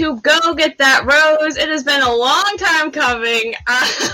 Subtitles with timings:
[0.00, 1.58] to Go Get That Rose.
[1.58, 3.54] It has been a long time coming.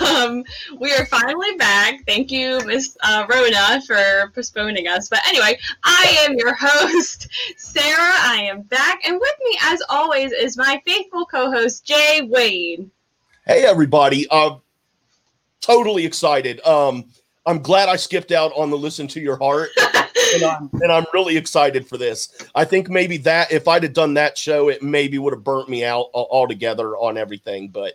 [0.06, 0.44] Um,
[0.78, 2.04] we are finally back.
[2.06, 5.08] Thank you, Miss uh, Rona, for postponing us.
[5.08, 8.14] But anyway, I am your host, Sarah.
[8.20, 12.88] I am back, and with me, as always, is my faithful co-host, Jay Wade.
[13.46, 14.27] Hey, everybody!
[14.30, 14.56] Uh,
[15.60, 16.64] totally excited.
[16.66, 17.06] Um,
[17.46, 19.70] I'm glad I skipped out on the listen to your heart.
[20.34, 22.28] and, I'm, and I'm really excited for this.
[22.55, 25.68] I think maybe that if I'd have done that show, it maybe would have burnt
[25.68, 27.68] me out altogether on everything.
[27.68, 27.94] But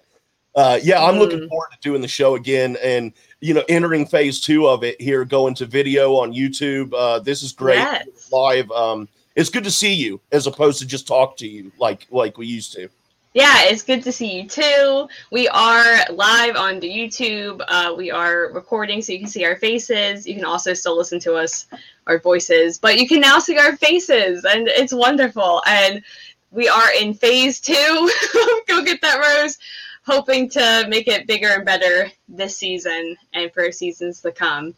[0.56, 1.20] uh, yeah, I'm mm.
[1.20, 5.00] looking forward to doing the show again and you know entering phase two of it
[5.00, 6.94] here, going to video on YouTube.
[6.94, 8.30] Uh, this is great yes.
[8.32, 8.70] live.
[8.72, 12.38] Um, it's good to see you as opposed to just talk to you like like
[12.38, 12.90] we used to.
[13.34, 15.08] Yeah, it's good to see you too.
[15.32, 17.64] We are live on the YouTube.
[17.66, 20.28] Uh, we are recording so you can see our faces.
[20.28, 21.68] You can also still listen to us,
[22.08, 25.64] our voices, but you can now see our faces, and it's wonderful.
[25.66, 26.04] And
[26.52, 27.74] we are in phase two.
[28.68, 29.58] Go get that rose.
[30.06, 34.76] Hoping to make it bigger and better this season and for seasons to come.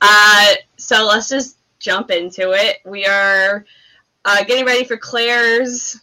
[0.00, 2.78] Uh, so let's just jump into it.
[2.86, 3.66] We are
[4.24, 6.00] uh, getting ready for Clare's.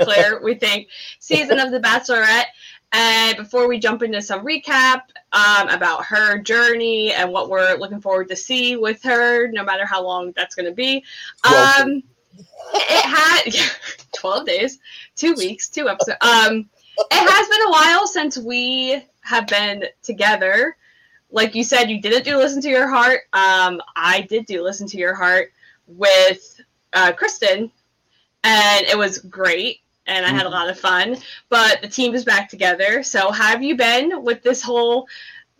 [0.00, 2.46] Clare, we think, season of The Bachelorette.
[2.92, 8.00] And before we jump into some recap um, about her journey and what we're looking
[8.00, 11.04] forward to see with her, no matter how long that's going to be,
[11.44, 12.04] um,
[12.74, 13.42] it had
[14.16, 14.78] 12 days,
[15.16, 16.18] two weeks, two episodes.
[16.20, 20.76] Um, it has been a while since we have been together.
[21.32, 23.22] Like you said, you didn't do Listen to Your Heart.
[23.32, 25.52] Um, I did do Listen to Your Heart
[25.88, 26.60] with
[26.92, 27.72] uh, Kristen,
[28.44, 31.16] and it was great and I had a lot of fun.
[31.48, 33.02] But the team is back together.
[33.02, 35.08] So, have you been with this whole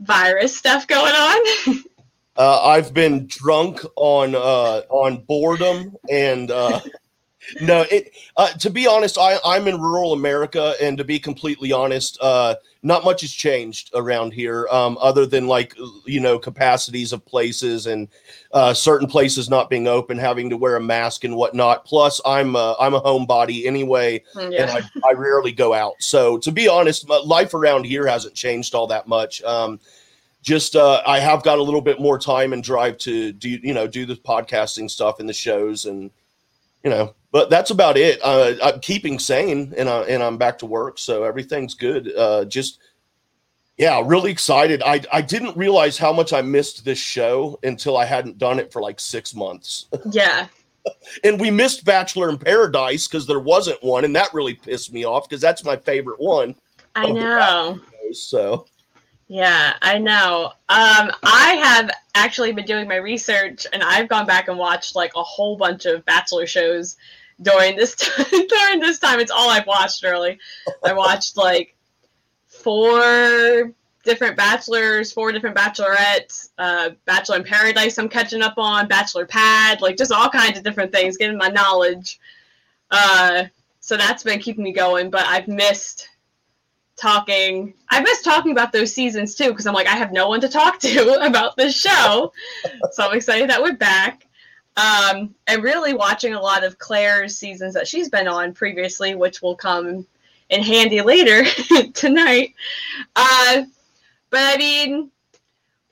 [0.01, 1.77] virus stuff going on?
[2.37, 6.81] uh, I've been drunk on uh, on boredom and uh,
[7.61, 8.13] no, it.
[8.37, 12.57] Uh, to be honest, I, I'm in rural America, and to be completely honest, uh,
[12.83, 15.75] not much has changed around here, um, other than like
[16.07, 18.09] you know capacities of places and
[18.53, 21.85] uh, certain places not being open, having to wear a mask and whatnot.
[21.85, 24.63] Plus, I'm a, I'm a homebody anyway, mm, yeah.
[24.63, 25.95] and I, I rarely go out.
[25.99, 29.43] So, to be honest, life around here hasn't changed all that much.
[29.43, 29.81] Um,
[30.45, 33.73] just uh, I have got a little bit more time and drive to do you
[33.73, 36.11] know do the podcasting stuff and the shows and
[36.85, 38.21] you know but that's about it.
[38.23, 42.15] Uh, I'm keeping sane, and I, and I'm back to work, so everything's good.
[42.17, 42.79] Uh, just
[43.77, 44.85] yeah, really excited.
[44.87, 48.73] I I didn't realize how much I missed this show until I hadn't done it
[48.73, 49.87] for like six months.
[50.13, 50.47] Yeah.
[51.25, 55.05] and we missed Bachelor in Paradise because there wasn't one, and that really pissed me
[55.05, 56.55] off because that's my favorite one.
[56.95, 57.81] I know.
[58.13, 58.67] So
[59.29, 60.53] yeah, I know.
[60.69, 65.13] Um, I have actually been doing my research, and I've gone back and watched like
[65.17, 66.97] a whole bunch of Bachelor shows
[67.41, 68.27] during this time.
[68.49, 70.03] during this time, it's all I've watched.
[70.03, 70.39] Really,
[70.85, 71.75] I watched like
[72.47, 73.73] four
[74.05, 77.99] different bachelors, four different bachelorettes, uh, Bachelor in Paradise.
[77.99, 81.49] I'm catching up on Bachelor Pad, like just all kinds of different things, getting my
[81.49, 82.21] knowledge.
[82.91, 83.45] Uh,
[83.81, 85.11] so that's been keeping me going.
[85.11, 86.09] But I've missed
[86.97, 87.75] talking.
[87.91, 90.49] I miss talking about those seasons too because I'm like I have no one to
[90.49, 92.33] talk to about this show.
[92.93, 94.27] so I'm excited that we're back.
[94.77, 99.41] Um, and really watching a lot of Clare's seasons that she's been on previously, which
[99.41, 100.05] will come
[100.51, 101.45] in handy later
[101.95, 102.55] tonight.
[103.15, 103.63] Uh,
[104.31, 105.11] but I mean,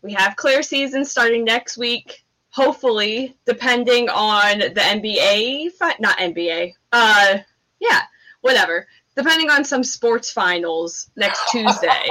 [0.03, 2.25] we have Clare season starting next week.
[2.51, 6.75] Hopefully, depending on the NBA, not NBA.
[6.93, 7.39] Uh,
[7.81, 8.03] yeah,
[8.43, 8.87] whatever.
[9.17, 12.09] Depending on some sports finals next Tuesday.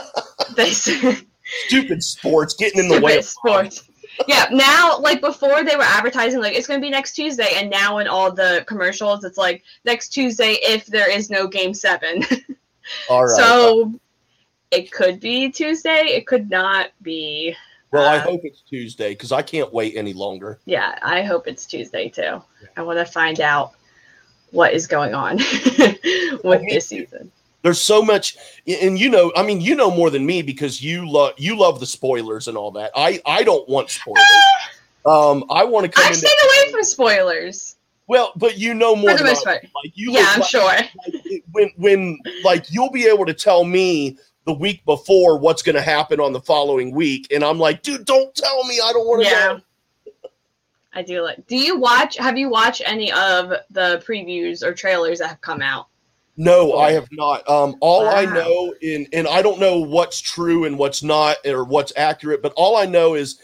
[0.56, 3.88] they stupid sports getting in the way of sports
[4.28, 7.70] yeah, now like before they were advertising like it's going to be next Tuesday, and
[7.70, 12.22] now in all the commercials it's like next Tuesday if there is no game seven.
[13.08, 13.36] all right.
[13.36, 13.92] So
[14.70, 16.06] it could be Tuesday.
[16.08, 17.56] It could not be.
[17.90, 20.58] Well, uh, I hope it's Tuesday because I can't wait any longer.
[20.64, 22.22] Yeah, I hope it's Tuesday too.
[22.22, 22.40] Yeah.
[22.76, 23.72] I want to find out
[24.52, 25.36] what is going on
[26.44, 27.30] with this season.
[27.62, 31.08] There's so much and you know i mean you know more than me because you
[31.08, 32.90] love you love the spoilers and all that.
[32.94, 34.24] I i don't want spoilers.
[35.04, 37.74] Um i want to come i stay away from spoilers.
[38.06, 40.64] Well but you know more than most like you yeah i'm like, sure.
[40.64, 40.92] like,
[41.50, 45.82] when when like you'll be able to tell me the week before what's going to
[45.82, 48.78] happen on the following week and i'm like dude don't tell me.
[48.84, 49.46] I don't want to yeah.
[49.46, 49.60] know
[50.94, 51.46] I do like.
[51.46, 52.16] Do you watch?
[52.18, 55.86] Have you watched any of the previews or trailers that have come out?
[56.36, 57.48] No, I have not.
[57.48, 58.14] Um, all wow.
[58.14, 62.42] I know, in and I don't know what's true and what's not, or what's accurate,
[62.42, 63.38] but all I know is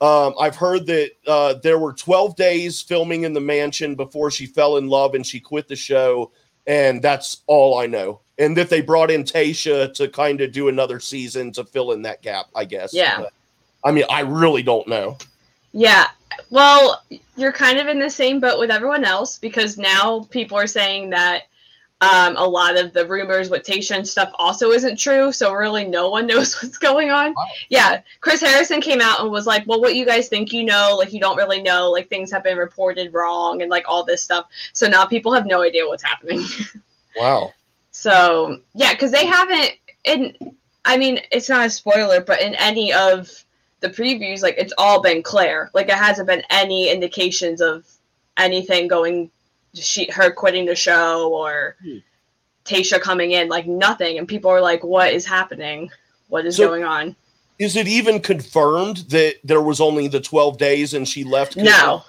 [0.00, 4.46] um, I've heard that uh, there were 12 days filming in the mansion before she
[4.46, 6.32] fell in love and she quit the show.
[6.66, 8.20] and that's all I know.
[8.38, 12.02] And that they brought in Tayshia to kind of do another season to fill in
[12.02, 12.92] that gap, I guess.
[12.92, 13.20] Yeah.
[13.20, 13.32] But,
[13.84, 15.18] I mean, I really don't know.
[15.72, 16.08] Yeah.
[16.50, 17.02] Well,
[17.36, 21.10] you're kind of in the same boat with everyone else because now people are saying
[21.10, 21.44] that
[22.02, 25.30] um, a lot of the rumors with Tayshia and stuff also isn't true.
[25.30, 27.32] So really, no one knows what's going on.
[27.32, 27.46] Wow.
[27.68, 30.96] Yeah, Chris Harrison came out and was like, "Well, what you guys think you know?
[30.98, 31.90] Like, you don't really know.
[31.90, 34.46] Like, things have been reported wrong and like all this stuff.
[34.72, 36.42] So now people have no idea what's happening.
[37.14, 37.52] Wow.
[37.90, 39.72] so yeah, because they haven't.
[40.04, 43.30] In I mean, it's not a spoiler, but in any of
[43.82, 45.70] the previews, like it's all been Clare.
[45.74, 47.84] Like, it hasn't been any indications of
[48.38, 49.30] anything going
[49.74, 51.98] she her quitting the show or Hmm.
[52.64, 54.18] Tayshia coming in, like nothing.
[54.18, 55.90] And people are like, What is happening?
[56.28, 57.16] What is So- going on?
[57.58, 61.56] Is it even confirmed that there was only the 12 days and she left?
[61.56, 62.02] No.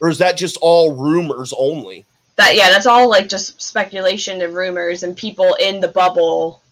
[0.00, 2.04] Or is that just all rumors only?
[2.36, 6.62] That yeah, that's all like just speculation and rumors and people in the bubble.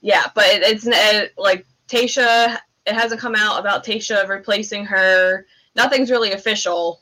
[0.00, 2.58] Yeah, but it, it's uh, like Tayshia.
[2.86, 5.46] It hasn't come out about Tayshia replacing her.
[5.74, 7.00] Nothing's really official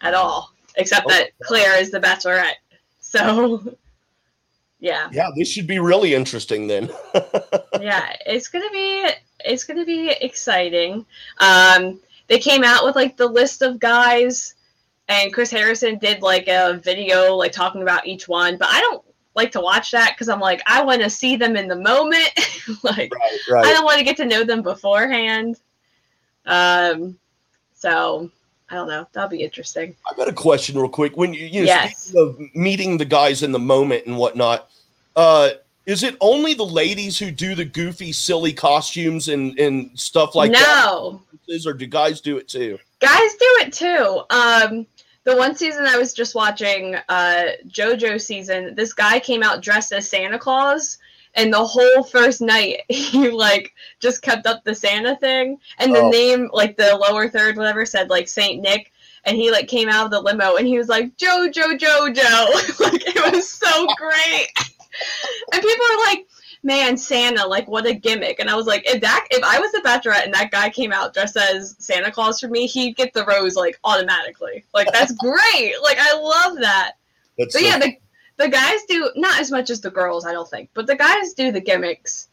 [0.00, 2.52] at all, except Oh, that Clare is the Bachelorette.
[2.98, 3.62] So,
[4.80, 6.90] yeah, Yeah, this should be really interesting then.
[7.80, 9.08] yeah, it's gonna be
[9.44, 11.06] it's gonna be exciting.
[11.38, 14.54] Um, they came out with like the list of guys,
[15.08, 18.56] and Chris Harrison did like a video like talking about each one.
[18.56, 19.04] But I don't
[19.36, 22.28] like to watch that because I'm like I want to see them in the moment.
[22.82, 23.12] like
[23.50, 25.60] right, I don't want to get to know them beforehand.
[26.46, 27.18] Um,
[27.74, 28.30] so
[28.70, 29.06] I don't know.
[29.12, 29.94] That'll be interesting.
[30.10, 31.16] I got a question real quick.
[31.16, 31.98] When you, you know, Yes.
[32.04, 34.70] speaking of meeting the guys in the moment and whatnot,
[35.14, 35.50] uh,
[35.86, 40.50] is it only the ladies who do the goofy, silly costumes and, and stuff like
[40.52, 40.60] that?
[40.90, 41.22] no,
[41.64, 42.78] Or do guys do it too?
[42.98, 44.22] guys do it too.
[44.30, 44.86] Um,
[45.26, 49.92] the one season I was just watching, uh, JoJo season, this guy came out dressed
[49.92, 50.98] as Santa Claus,
[51.34, 56.00] and the whole first night he like just kept up the Santa thing, and the
[56.00, 56.10] Oh.
[56.10, 58.92] name like the lower third whatever said like Saint Nick.
[59.24, 63.02] And he like came out of the limo and he was like Jojo Jojo, like
[63.08, 64.46] it was so great.
[65.52, 66.28] and people are like,
[66.66, 69.72] "Man, Santa, like what a gimmick!" And I was like, "If that, if I was
[69.72, 73.14] the Bachelorette and that guy came out dressed as Santa Claus for me, he'd get
[73.14, 74.64] the rose like automatically.
[74.74, 75.74] Like that's great.
[75.82, 76.92] Like I love that."
[77.38, 77.96] That's So so- yeah, the
[78.36, 81.32] the guys do not as much as the girls, I don't think, but the guys
[81.32, 82.28] do the gimmicks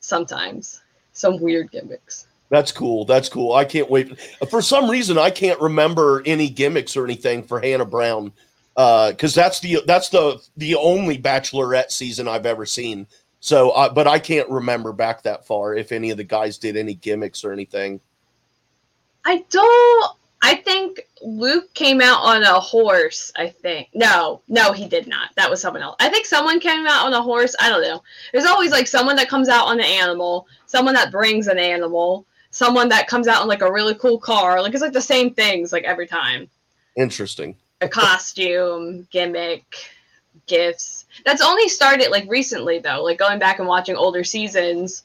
[0.00, 0.80] sometimes.
[1.12, 2.26] Some weird gimmicks.
[2.50, 3.04] That's cool.
[3.04, 3.52] That's cool.
[3.54, 4.18] I can't wait.
[4.50, 8.32] For some reason, I can't remember any gimmicks or anything for Hannah Brown
[8.76, 13.06] uh, because that's the that's the the only Bachelorette season I've ever seen.
[13.44, 16.78] So, uh, but I can't remember back that far if any of the guys did
[16.78, 18.00] any gimmicks or anything.
[19.26, 20.16] I don't.
[20.40, 23.30] I think Luke came out on a horse.
[23.36, 25.28] I think no, no, he did not.
[25.36, 25.96] That was someone else.
[26.00, 27.54] I think someone came out on a horse.
[27.60, 28.02] I don't know.
[28.32, 32.24] There's always like someone that comes out on an animal, someone that brings an animal,
[32.50, 34.62] someone that comes out on like a really cool car.
[34.62, 36.48] Like it's like the same things like every time.
[36.96, 37.56] Interesting.
[37.82, 39.66] A costume, gimmick,
[40.46, 40.93] gifts.
[41.24, 43.02] That's only started like recently though.
[43.02, 45.04] Like going back and watching older seasons.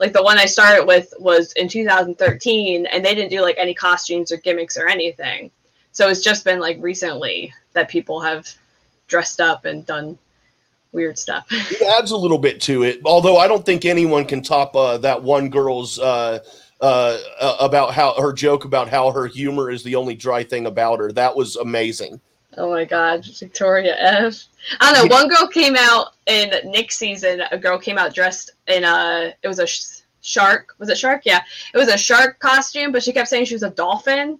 [0.00, 3.74] Like the one I started with was in 2013, and they didn't do like any
[3.74, 5.50] costumes or gimmicks or anything.
[5.90, 8.48] So it's just been like recently that people have
[9.08, 10.16] dressed up and done
[10.92, 11.46] weird stuff.
[11.50, 14.98] It adds a little bit to it, although I don't think anyone can top uh,
[14.98, 16.38] that one girl's uh,
[16.80, 17.18] uh,
[17.60, 21.12] about how her joke about how her humor is the only dry thing about her.
[21.12, 22.20] That was amazing.
[22.56, 24.44] Oh my god, Victoria F.
[24.80, 25.14] I don't know.
[25.14, 27.42] One girl came out in Nick's season.
[27.52, 29.34] A girl came out dressed in a.
[29.42, 30.74] It was a sh- shark.
[30.78, 31.22] Was it shark?
[31.24, 31.42] Yeah,
[31.74, 34.38] it was a shark costume, but she kept saying she was a dolphin.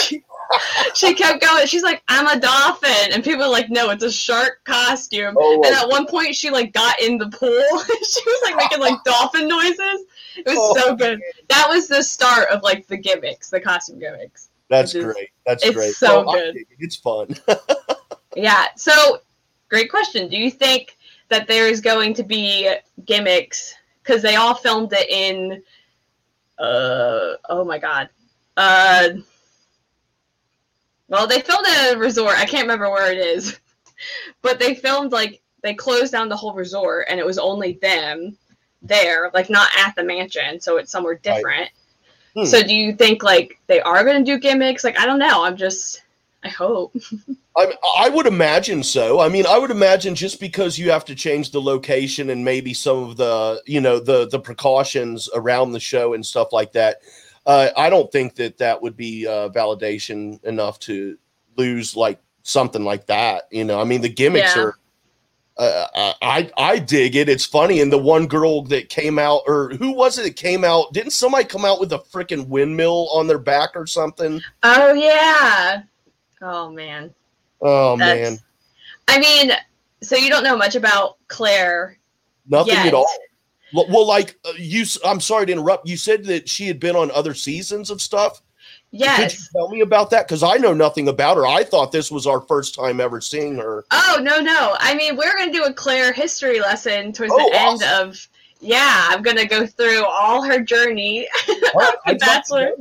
[0.00, 0.22] she,
[0.94, 1.66] she kept going.
[1.66, 5.62] She's like, "I'm a dolphin," and people are like, "No, it's a shark costume." Oh,
[5.64, 7.48] And at one point, she like got in the pool.
[7.88, 10.06] she was like making like dolphin noises.
[10.36, 10.74] It was Oh.
[10.76, 11.20] so good.
[11.48, 14.48] That was the start of like the gimmicks, the costume gimmicks.
[14.70, 15.30] That's is- great.
[15.46, 15.94] That's it's great.
[15.94, 16.56] so I good.
[16.56, 16.66] it.
[16.78, 17.36] It's fun.
[18.36, 18.66] Yeah.
[18.76, 19.20] So,
[19.68, 20.28] great question.
[20.28, 20.96] Do you think
[21.28, 22.68] that there is going to be
[23.04, 25.62] gimmicks because they all filmed it in?
[26.58, 28.08] Uh oh my god.
[28.56, 29.10] Uh.
[31.08, 32.36] Well, they filmed it at a resort.
[32.38, 33.58] I can't remember where it is,
[34.42, 38.36] but they filmed like they closed down the whole resort, and it was only them
[38.82, 41.70] there, like not at the mansion, so it's somewhere different.
[42.36, 42.44] Hmm.
[42.44, 44.84] So, do you think like they are going to do gimmicks?
[44.84, 45.44] Like, I don't know.
[45.44, 46.02] I'm just.
[46.42, 46.94] I hope.
[47.56, 49.20] I, I would imagine so.
[49.20, 52.74] I mean, I would imagine just because you have to change the location and maybe
[52.74, 56.98] some of the, you know, the the precautions around the show and stuff like that.
[57.46, 61.16] Uh, I don't think that that would be uh, validation enough to
[61.56, 63.44] lose like something like that.
[63.50, 64.62] You know, I mean, the gimmicks Yeah.
[64.62, 64.78] are
[65.56, 67.28] uh, I I dig it.
[67.28, 67.80] It's funny.
[67.80, 70.92] And the one girl that came out, or who was it that came out?
[70.92, 74.40] Didn't somebody come out with a freaking windmill on their back or something?
[74.62, 75.82] Oh yeah.
[76.42, 77.14] Oh man.
[77.62, 78.38] Oh That's- man,
[79.08, 79.52] I mean,
[80.02, 81.98] so you don't know much about Clare.
[82.48, 82.86] nothing yet.
[82.86, 83.06] at all.
[83.72, 85.88] Well, well, like uh, you, I'm sorry to interrupt.
[85.88, 88.42] You said that she had been on other seasons of stuff.
[88.94, 89.48] Could you Yes.
[89.52, 90.26] tell me about that?
[90.28, 91.46] Because I know nothing about her.
[91.46, 93.84] I thought this was our first time ever seeing her.
[93.90, 94.76] Oh no no.
[94.78, 97.88] I mean, we're gonna do a Clare history lesson towards Oh, the awesome.
[97.88, 98.28] end of.
[98.60, 101.28] Yeah, I'm gonna go through all her journey.
[101.74, 102.72] Right, The I'd love to Bachelor.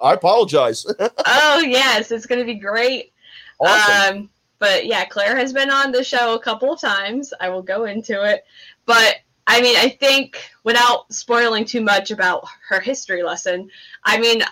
[0.00, 0.86] I apologize.
[1.26, 3.12] oh yes, it's gonna be great.
[3.58, 4.18] awesome.
[4.18, 4.30] Um,
[4.60, 7.32] but yeah, Clare has been on the show a couple of times.
[7.40, 8.44] I will go into it.
[8.86, 9.16] But
[9.46, 13.68] I mean, I think without spoiling too much about her history lesson,
[14.04, 14.42] I mean,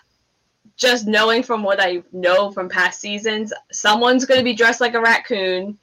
[0.78, 4.94] just knowing from what I know from past seasons, someone's going to be dressed like
[4.94, 5.76] a raccoon.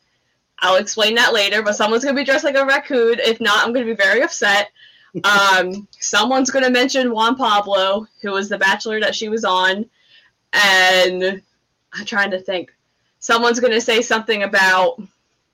[0.60, 3.20] I'll explain that later, but someone's going to be dressed like a raccoon.
[3.20, 4.72] If not, I'm going to be very upset.
[5.24, 9.86] Um, someone's going to mention Juan Pablo, who was the bachelor that she was on.
[10.52, 11.42] And
[11.94, 12.74] I'm trying to think
[13.20, 15.02] someone's going to say something about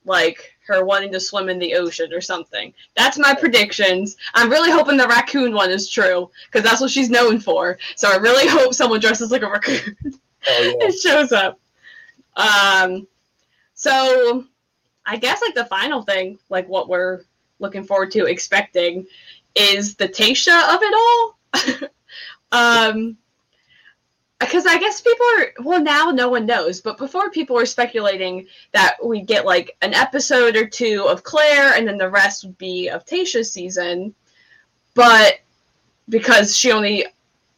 [0.04, 2.74] like her wanting to swim in the ocean or something.
[2.96, 4.16] That's my predictions.
[4.34, 7.78] I'm really hoping the raccoon one is true because that's what she's known for.
[7.96, 9.96] So I really hope someone dresses like a raccoon
[10.50, 10.86] Oh, yeah.
[10.86, 11.60] and shows up.
[12.36, 13.08] Um,
[13.74, 14.46] so
[15.06, 17.22] I guess like the final thing, like what we're
[17.60, 19.06] looking forward to, expecting,
[19.56, 21.90] is the Tayshia of it all.
[22.52, 23.18] um,
[24.42, 28.48] because I guess people are well now no one knows, but before people were speculating
[28.74, 32.58] that we get like an episode or two of Clare and then the rest would
[32.58, 34.14] be of Tayshia's season,
[34.96, 35.40] but
[36.10, 37.06] because she only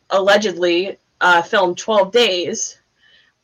[0.09, 2.79] allegedly uh, filmed 12 days,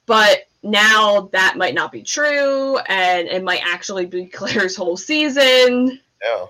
[0.06, 6.00] but now that might not be true and it might actually be Clare's whole season.
[6.22, 6.46] Yeah.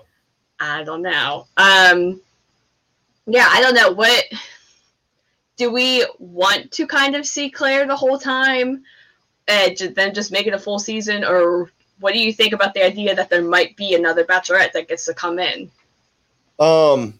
[0.58, 1.46] I don't know.
[1.56, 2.20] Um,
[3.26, 3.92] yeah, I don't know.
[3.92, 4.24] What
[5.60, 8.82] do we want to kind of see Clare the whole time,
[9.46, 12.82] and then just make it a full season, or what do you think about the
[12.82, 15.70] idea that there might be another Bachelorette that gets to come in?
[16.58, 17.12] Um,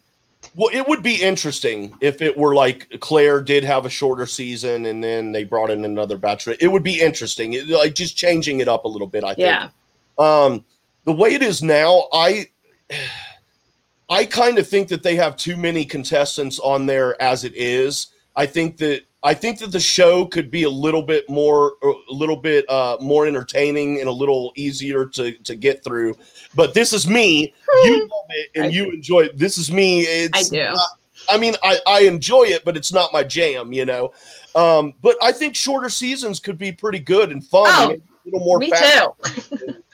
[0.55, 4.87] well, it would be interesting if it were like Clare did have a shorter season
[4.87, 6.57] and then they brought in another bachelor.
[6.61, 9.23] It would be interesting, it, like just changing it up a little bit.
[9.23, 9.49] I think.
[9.49, 9.69] Yeah,
[10.17, 10.65] Um,
[11.05, 12.49] the way it is now, I,
[14.09, 18.07] I kind of think that they have too many contestants on there as it is.
[18.41, 21.93] I think that I think that the show could be a little bit more, a
[22.09, 26.17] little bit uh, more entertaining and a little easier to to get through.
[26.55, 27.53] But this is me.
[27.85, 29.37] You love it and I you enjoy it.
[29.37, 30.01] This is me.
[30.03, 30.73] It's I do.
[30.73, 30.89] not-
[31.29, 34.11] I mean, I, I enjoy it, but it's not my jam, you know.
[34.55, 37.67] Um, but I think shorter seasons could be pretty good and fun.
[37.69, 39.75] Oh, and a little more Me too.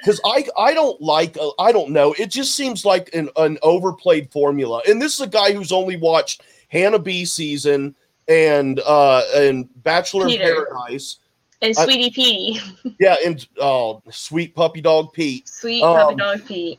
[0.00, 3.58] because I I don't like uh, I don't know it just seems like an, an
[3.62, 7.94] overplayed formula and this is a guy who's only watched Hannah B season
[8.28, 11.16] and uh and Bachelor in Paradise.
[11.62, 12.60] And I- Sweetie Petey,
[13.00, 15.46] yeah and oh sweet puppy dog Pete.
[15.48, 16.78] Sweet puppy Um, dog Pete.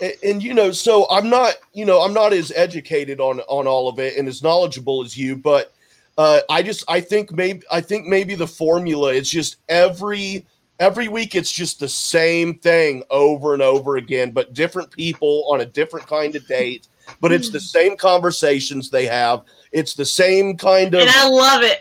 [0.00, 3.66] and, and you know so I'm not you know I'm not as educated on on
[3.66, 5.72] all of it and as knowledgeable as you but
[6.18, 10.46] uh I just I think maybe I think maybe the formula is just every
[10.78, 15.60] every week it's just the same thing over and over again but different people on
[15.62, 16.86] a different kind of date
[17.20, 19.42] but it's the same conversations they have.
[19.72, 21.80] It's the same kind of And I love it.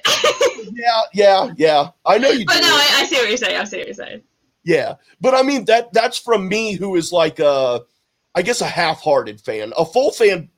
[0.74, 1.89] yeah yeah yeah.
[2.05, 2.62] I know you but do.
[2.62, 3.57] no, I, I see what you're saying.
[3.57, 4.21] I see what you're saying.
[4.63, 4.95] yeah.
[5.21, 7.81] But i mean that that's from me who is like a
[8.36, 9.74] i guess a half-hearted fan.
[9.77, 10.50] A full fan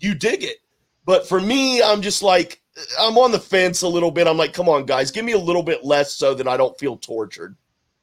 [0.00, 0.58] you dig it.
[1.04, 2.60] But for me i'm just like
[2.98, 4.26] i'm on the fence a little bit.
[4.26, 6.78] I'm like come on guys give me a little bit less so that i don't
[6.78, 7.56] feel tortured.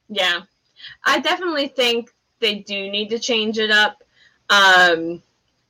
[0.10, 0.42] Yeah,
[1.06, 4.04] I definitely think they do need to change it up.
[4.50, 5.22] Um,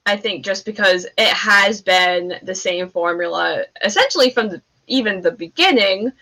[0.08, 5.32] I think just because it has been the same formula essentially from the, even the
[5.32, 6.14] beginning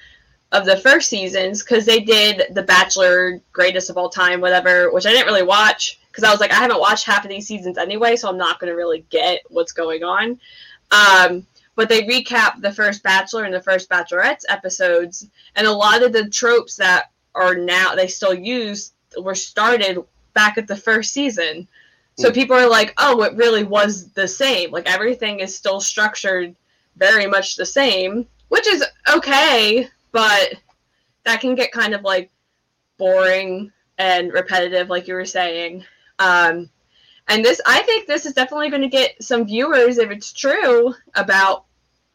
[0.51, 5.06] of the first seasons, because they did The Bachelor, Greatest of All Time, whatever, which
[5.06, 7.77] I didn't really watch because I was like, I haven't watched half of these seasons
[7.77, 10.39] anyway, so I'm not going to really get what's going on.
[10.92, 16.01] Um, but they recap the first Bachelor and the first Bachelorette's episodes, and a lot
[16.01, 21.13] of the tropes that are now they still use were started back at the first
[21.13, 21.68] season.
[22.17, 24.72] So people are like, oh, it really was the same.
[24.72, 26.55] Like everything is still structured
[26.95, 30.53] very much the same, which is okay, but
[31.25, 32.31] that can get kind of like
[32.98, 35.84] boring and repetitive, like you were saying.
[36.19, 36.69] Um,
[37.27, 40.93] and this, I think, this is definitely going to get some viewers if it's true
[41.15, 41.65] about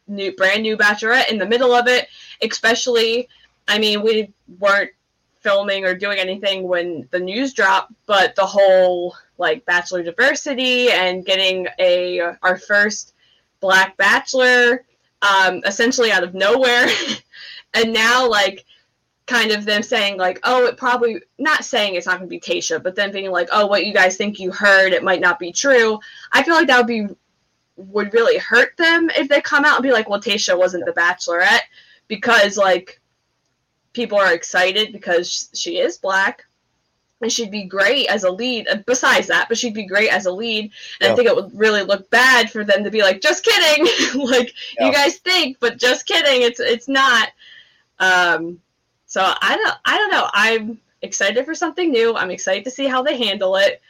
[0.07, 2.09] new, brand new Bachelorette in the middle of it.
[2.42, 3.28] Especially,
[3.69, 4.92] I mean, we weren't
[5.40, 11.26] filming or doing anything when the news dropped, but the whole like bachelor diversity and
[11.26, 13.14] getting a our first
[13.61, 14.85] black bachelor
[15.23, 16.87] um, essentially out of nowhere,
[17.75, 18.64] and now like
[19.26, 22.40] kind of them saying like, oh, it probably not saying it's not going to be
[22.40, 25.38] Tayshia, but then being like, oh, what you guys think you heard, it might not
[25.38, 25.99] be true.
[26.32, 27.06] I feel like that would be
[27.76, 30.92] would really hurt them if they come out and be like, well, Tayshia wasn't the
[30.92, 31.62] Bachelorette
[32.09, 33.00] because like
[33.92, 36.44] people are excited because she is black
[37.21, 38.69] and she'd be great as a lead.
[38.69, 40.65] Uh, besides that, but she'd be great as a lead.
[41.00, 41.12] And yeah.
[41.12, 43.87] I think it would really look bad for them to be like, just kidding,
[44.29, 44.87] like yeah.
[44.87, 46.43] you guys think, but just kidding.
[46.43, 47.31] It's it's not.
[47.99, 48.61] Um,
[49.07, 50.29] so I don't I don't know.
[50.33, 52.15] I'm excited for something new.
[52.17, 53.81] I'm excited to see how they handle it.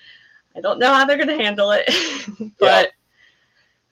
[0.56, 1.88] I don't know how they're going to handle it,
[2.58, 2.86] but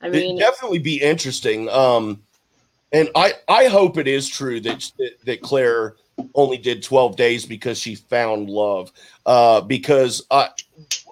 [0.02, 0.06] yeah.
[0.06, 1.68] I mean, It'd definitely be interesting.
[1.68, 2.22] Um,
[2.92, 4.90] and I I hope it is true that
[5.24, 5.94] that Clare
[6.34, 8.92] only did 12 days because she found love.
[9.26, 10.50] Uh, because I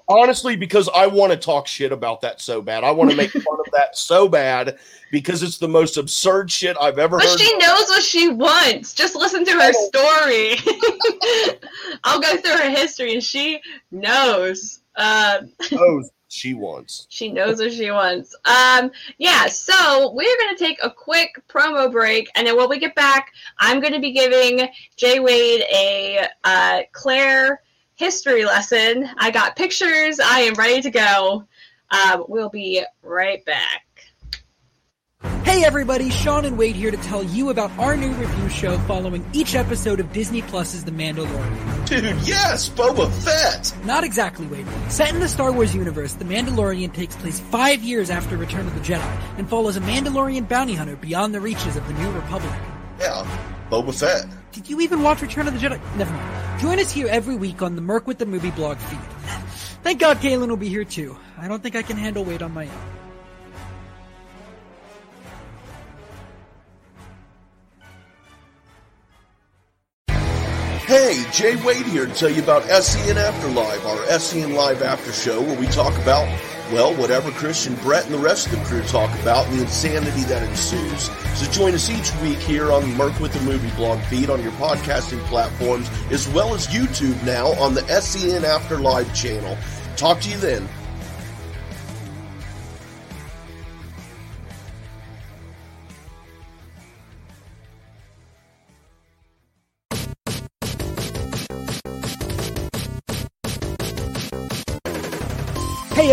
[0.09, 2.85] honestly, because I want to talk shit about that so bad.
[2.85, 4.79] I want to make fun of that so bad
[5.11, 7.39] because it's the most absurd shit I've ever but heard.
[7.39, 8.95] she knows what she wants.
[8.95, 10.57] Just listen to her story.
[12.05, 13.61] I'll go through her history and she
[13.91, 14.81] knows.
[14.97, 17.07] Uh, knows she wants.
[17.09, 18.35] She knows what she wants.
[18.45, 22.95] Um, yeah, so we're gonna take a quick promo break, and then when we get
[22.95, 27.63] back, I'm gonna be giving Jay Wade a uh, Clare
[27.95, 29.09] history lesson.
[29.19, 30.21] I got pictures.
[30.21, 31.45] I am ready to go.
[31.91, 33.83] Um, we'll be right back.
[35.45, 39.25] Hey everybody, Sean and Wade here to tell you about our new review show following
[39.33, 41.76] each episode of Disney Plus's The Mandalorian.
[41.87, 43.73] Dude, yes, Boba Fett!
[43.87, 44.67] Not exactly, Wade.
[44.89, 48.75] Set in the Star Wars universe, The Mandalorian takes place five years after Return of
[48.75, 52.53] the Jedi and follows a Mandalorian bounty hunter beyond the reaches of the New Republic.
[52.99, 53.25] Yeah,
[53.71, 54.27] Boba Fett.
[54.51, 55.81] Did you even watch Return of the Jedi?
[55.97, 56.61] Never mind.
[56.61, 58.99] Join us here every week on the Merc with the Movie blog feed.
[59.85, 61.17] Thank God Kaylin will be here too.
[61.39, 62.96] I don't think I can handle Wade on my own.
[70.87, 75.43] Hey, Jay Wade here to tell you about SEN Afterlive, our SEN Live After Show,
[75.43, 76.29] where we talk about,
[76.73, 80.23] well, whatever Christian Brett and the rest of the crew talk about and the insanity
[80.27, 81.11] that ensues.
[81.37, 84.41] So join us each week here on the Merc with the Movie blog feed on
[84.45, 89.59] your podcasting platforms, as well as YouTube now on the SEN Afterlive channel.
[89.97, 90.69] Talk to you then.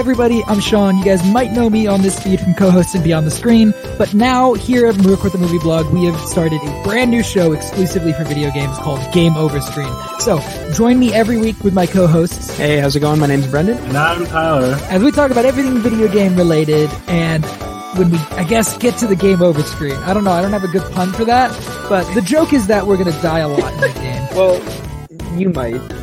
[0.03, 0.97] Everybody, I'm Sean.
[0.97, 4.53] You guys might know me on this feed from co-hosting Beyond the Screen, but now
[4.53, 8.11] here at Merc with the Movie Blog, we have started a brand new show exclusively
[8.11, 9.87] for video games called Game Over Screen.
[10.19, 10.41] So
[10.73, 12.51] join me every week with my co-hosts.
[12.57, 13.17] Hey, how's it going?
[13.17, 13.77] My name's Brendan.
[13.77, 14.77] And I'm Tyler.
[14.89, 17.45] As we talk about everything video game related and
[17.97, 19.95] when we, I guess, get to the game over screen.
[19.95, 20.31] I don't know.
[20.31, 21.49] I don't have a good pun for that,
[21.87, 24.27] but the joke is that we're going to die a lot in the game.
[24.35, 26.02] well, you might.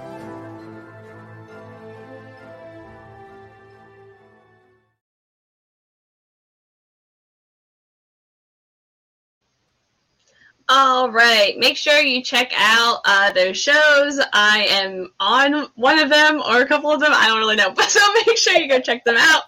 [10.73, 11.57] All right.
[11.57, 14.21] Make sure you check out uh, those shows.
[14.31, 17.11] I am on one of them or a couple of them.
[17.13, 17.71] I don't really know.
[17.75, 19.43] But so make sure you go check them out.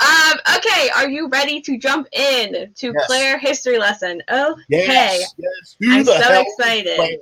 [0.00, 0.88] Um, okay.
[0.96, 3.06] Are you ready to jump in to yes.
[3.06, 4.22] Clare history lesson?
[4.30, 4.56] Okay.
[4.70, 5.76] Yes, yes.
[5.90, 7.18] I'm so excited.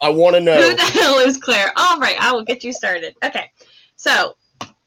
[0.00, 0.60] I want to know.
[0.60, 1.70] Who the hell is Clare?
[1.76, 2.16] All right.
[2.18, 3.14] I will get you started.
[3.22, 3.52] Okay.
[3.94, 4.34] So,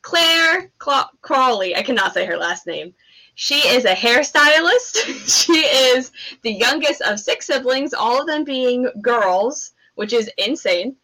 [0.02, 0.74] Clare
[1.22, 1.74] Crawley.
[1.74, 2.94] I cannot say her last name.
[3.40, 5.46] She is a hairstylist.
[5.46, 10.96] she is the youngest of six siblings, all of them being girls, which is insane.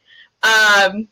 [0.41, 1.07] Um,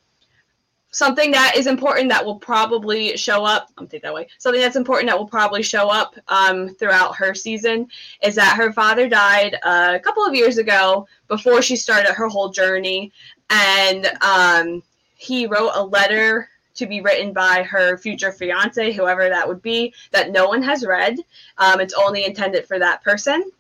[0.90, 3.70] something that is important that will probably show up.
[3.78, 4.30] I'm take that way.
[4.40, 7.88] Something that's important that will probably show up um, throughout her season
[8.24, 12.50] is that her father died a couple of years ago before she started her whole
[12.50, 13.12] journey,
[13.52, 14.82] and um,
[15.18, 19.94] he wrote a letter to be written by her future fiance, whoever that would be,
[20.12, 21.18] that no one has read.
[21.58, 23.52] Um, it's only intended for that person.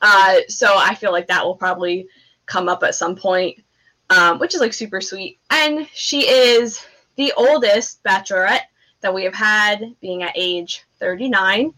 [0.00, 2.08] Uh, so I feel like that will probably
[2.46, 3.62] come up at some point,
[4.10, 5.38] um, which is like super sweet.
[5.50, 6.84] And she is
[7.16, 8.66] the oldest bachelorette
[9.00, 11.72] that we have had, being at age 39.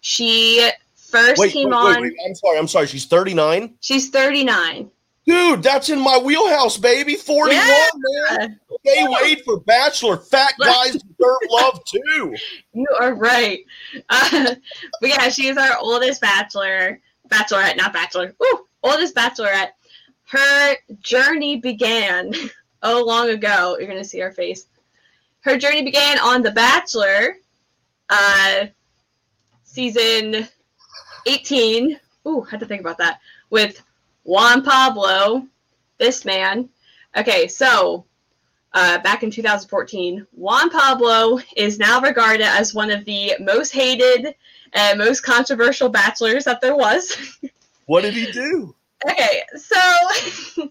[0.00, 2.02] She first Wait, came wait, on.
[2.02, 2.58] wait, wait, I'm sorry.
[2.58, 2.86] I'm sorry.
[2.86, 3.74] She's 39.
[3.80, 4.90] She's 39.
[5.26, 7.16] Dude, that's in my wheelhouse, baby.
[7.16, 7.88] 41, Yeah.
[8.38, 8.60] man.
[8.86, 10.18] Stay Wade for Bachelor.
[10.18, 12.34] Fat guys deserve love too.
[12.72, 13.64] You are right.
[14.10, 14.54] Uh,
[15.00, 18.34] but yeah, she is our oldest bachelor, bachelorette, not bachelor.
[18.38, 19.70] Woo, oldest bachelorette.
[20.28, 22.32] Her journey began
[22.82, 23.76] oh long ago.
[23.78, 24.66] You're gonna see her face.
[25.40, 27.36] Her journey began on The Bachelor,
[28.10, 28.66] uh,
[29.62, 30.46] season
[31.26, 31.98] 18.
[32.26, 33.82] Ooh, had to think about that with
[34.26, 35.46] Juan Pablo,
[35.98, 36.68] this man.
[37.16, 38.04] Okay, so
[38.74, 44.34] uh, back in 2014, Juan Pablo is now regarded as one of the most hated
[44.72, 47.16] and most controversial bachelors that there was.
[47.88, 48.74] What did he do?
[49.08, 49.80] okay, so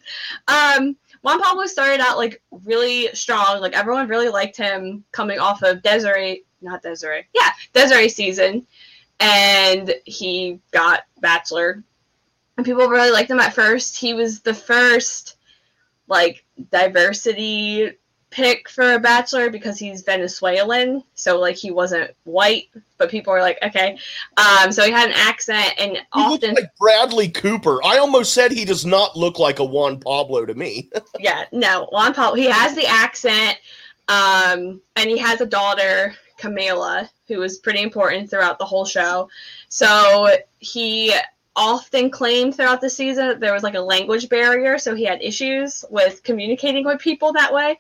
[0.50, 3.62] um, Juan Pablo started out like really strong.
[3.62, 8.68] Like everyone really liked him coming off of Desiree, not Desiree, yeah, Desiree season,
[9.22, 11.86] and he got Bachelor,
[12.58, 13.98] and people really liked him at first.
[13.98, 15.38] He was the first
[16.08, 17.92] like diversity
[18.36, 23.40] pick for a bachelor because he's Venezuelan, so like he wasn't white, but people were
[23.40, 23.98] like, okay.
[24.36, 27.82] Um, so he had an accent, and He often, like Bradley Cooper.
[27.84, 30.90] I almost said he does not look like a Juan Pablo to me.
[31.20, 32.36] yeah, no, Juan Pablo.
[32.36, 33.58] he has the accent,
[34.10, 39.30] um, and he has a daughter, Camila, who is pretty important throughout the whole show.
[39.70, 41.16] So he
[41.56, 45.22] often claimed throughout the season that there was like a language barrier, so he had
[45.22, 47.80] issues with communicating with people that way.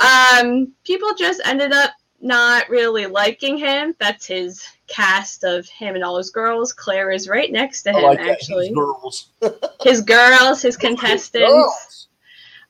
[0.00, 3.94] Um, people just ended up not really liking him.
[4.00, 6.72] That's his cast of him and all his girls.
[6.72, 8.68] Clare is right next to him, like actually.
[8.68, 9.28] These girls.
[9.82, 11.46] His girls, his contestants.
[11.46, 12.08] Girls.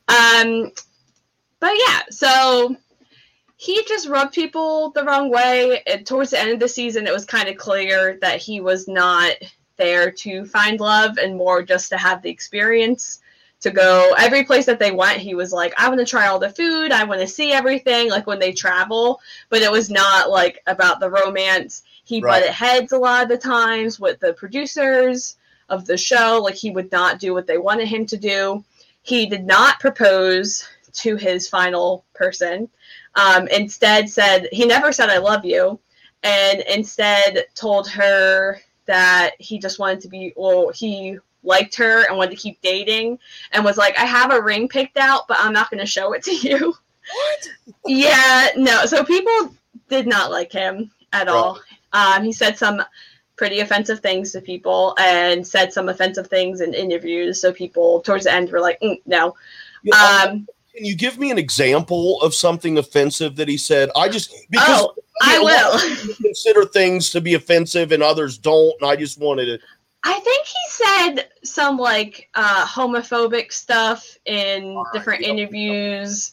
[0.08, 0.72] Um,
[1.60, 2.76] but yeah, so
[3.56, 5.80] he just rubbed people the wrong way.
[5.86, 8.88] And towards the end of the season, it was kind of clear that he was
[8.88, 9.34] not
[9.76, 13.20] there to find love and more just to have the experience.
[13.60, 16.38] To go every place that they went, he was like, I want to try all
[16.38, 16.92] the food.
[16.92, 19.20] I want to see everything, like when they travel.
[19.48, 21.82] But it was not like about the romance.
[22.04, 22.40] He Right.
[22.40, 25.36] butted heads a lot of the times with the producers
[25.70, 26.42] of the show.
[26.44, 28.62] Like he would not do what they wanted him to do.
[29.00, 32.68] He did not propose to his final person.
[33.14, 35.78] Um, instead, said he never said "I love you,"
[36.22, 40.32] and instead told her that he just wanted to be.
[40.36, 43.18] Well, he liked her and wanted to keep dating,
[43.52, 46.12] and was like, "I have a ring picked out, but I'm not going to show
[46.12, 46.74] it to you."
[47.12, 47.48] What?
[47.86, 48.86] yeah, no.
[48.86, 49.54] So people
[49.88, 51.60] did not like him at all.
[51.92, 52.82] Um, he said some
[53.36, 57.40] pretty offensive things to people and said some offensive things in interviews.
[57.40, 59.34] So people towards the end were like, mm, no.
[59.82, 63.90] Yeah, Um, Can you give me an example of something offensive that he said?
[63.96, 66.16] I just because oh, I will.
[66.16, 69.58] consider things to be offensive and others don't, and I just wanted to.
[70.04, 75.28] I think he said some like uh, homophobic stuff in Alright, different yeah.
[75.28, 76.32] interviews,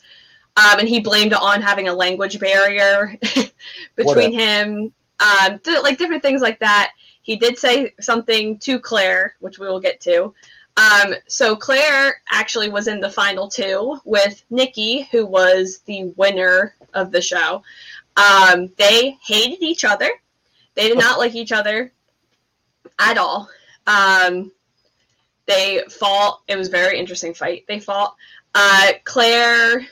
[0.57, 3.17] um, and he blamed it on having a language barrier
[3.95, 6.91] between him, um, th- like different things like that.
[7.21, 10.33] He did say something to Clare, which we will get to.
[10.77, 16.75] Um, so Clare actually was in the final two with Nikki, who was the winner
[16.93, 17.61] of the show.
[18.17, 20.09] Um, they hated each other.
[20.75, 21.91] They did not like each other
[22.99, 23.49] at all.
[23.87, 24.51] Um,
[25.47, 26.41] they fought.
[26.47, 27.65] It was a very interesting fight.
[27.67, 28.15] They fought.
[28.53, 29.85] Uh, Clare,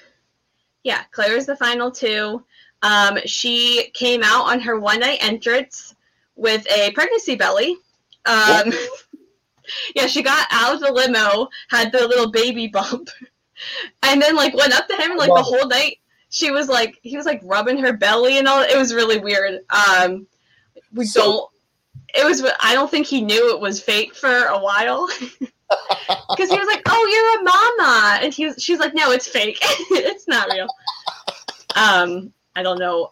[0.83, 2.43] yeah, Clare is the final two.
[2.81, 5.95] Um, she came out on her one night entrance
[6.35, 7.77] with a pregnancy belly.
[8.25, 8.71] Um,
[9.95, 13.09] yeah, she got out of the limo, had the little baby bump,
[14.03, 15.98] and then like went up to him and like the whole night
[16.29, 18.61] she was like he was like rubbing her belly and all.
[18.61, 19.61] It was really weird.
[19.69, 20.27] Um,
[20.93, 21.49] we So- don't.
[22.15, 22.43] It was.
[22.59, 25.07] I don't think he knew it was fake for a while.
[26.31, 29.27] Because he was like, "Oh, you're a mama," and he was, she's like, "No, it's
[29.27, 29.59] fake.
[29.61, 30.65] it's not real."
[31.75, 33.11] Um, I don't know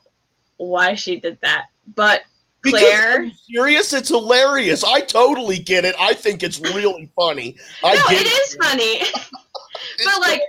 [0.57, 2.21] why she did that, but
[2.63, 4.83] Because Clare, I'm serious, it's hilarious.
[4.83, 5.95] I totally get it.
[5.99, 7.55] I think it's really funny.
[7.83, 9.01] I no, get it is funny.
[10.03, 10.41] but like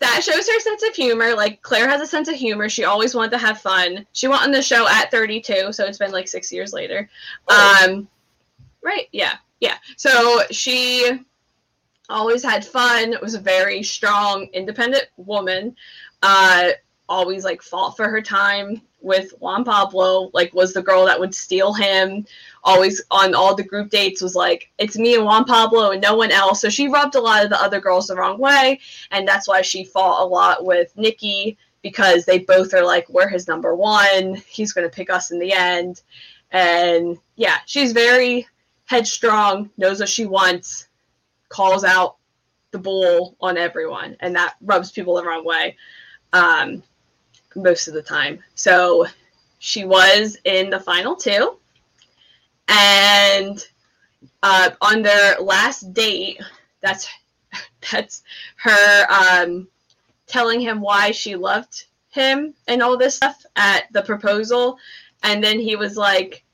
[0.00, 1.34] that shows her sense of humor.
[1.34, 2.68] Like Clare has a sense of humor.
[2.68, 4.06] She always wanted to have fun.
[4.12, 7.08] She went on the show at 32, so it's been like six years later.
[7.48, 7.86] Oh.
[7.88, 8.08] Um,
[8.82, 9.08] right?
[9.12, 9.76] Yeah, yeah.
[9.96, 11.20] So she
[12.08, 13.16] always had fun.
[13.22, 15.76] Was a very strong, independent woman.
[16.22, 16.70] Uh,
[17.08, 18.82] always like fought for her time.
[19.00, 22.26] with Juan Pablo, like was the girl that would steal him,
[22.64, 26.16] always on all the group dates was like, it's me and Juan Pablo and no
[26.16, 26.60] one else.
[26.60, 28.80] So she rubbed a lot of the other girls the wrong way.
[29.10, 33.28] And that's why she fought a lot with Nikki because they both are like, we're
[33.28, 34.34] his number one.
[34.48, 36.02] He's going to pick us in the end.
[36.50, 38.48] And yeah, she's very
[38.86, 40.88] headstrong, knows what she wants,
[41.48, 42.16] calls out
[42.72, 44.16] the bull on everyone.
[44.20, 45.76] And that rubs people the wrong way.
[46.32, 46.82] Um,
[47.62, 48.38] most of the time.
[48.54, 49.06] So
[49.58, 51.56] she was in the final two.
[52.68, 53.64] And
[54.42, 56.40] uh, on their last date,
[56.80, 57.08] that's
[57.92, 58.22] that's
[58.56, 59.68] her um,
[60.26, 64.78] telling him why she loved him and all this stuff at the proposal.
[65.22, 66.44] And then he was like,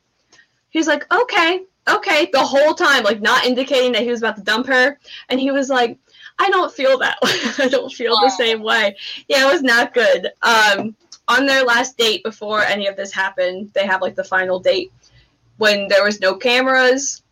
[0.70, 4.42] he's like, okay, okay, the whole time, like not indicating that he was about to
[4.42, 4.98] dump her.
[5.28, 5.98] And he was like,
[6.38, 7.18] I don't feel that
[7.58, 8.96] I don't feel the same way.
[9.28, 10.30] Yeah, it was not good.
[10.42, 10.96] Um,
[11.28, 14.92] on their last date before any of this happened, they have like the final date
[15.56, 17.22] when there was no cameras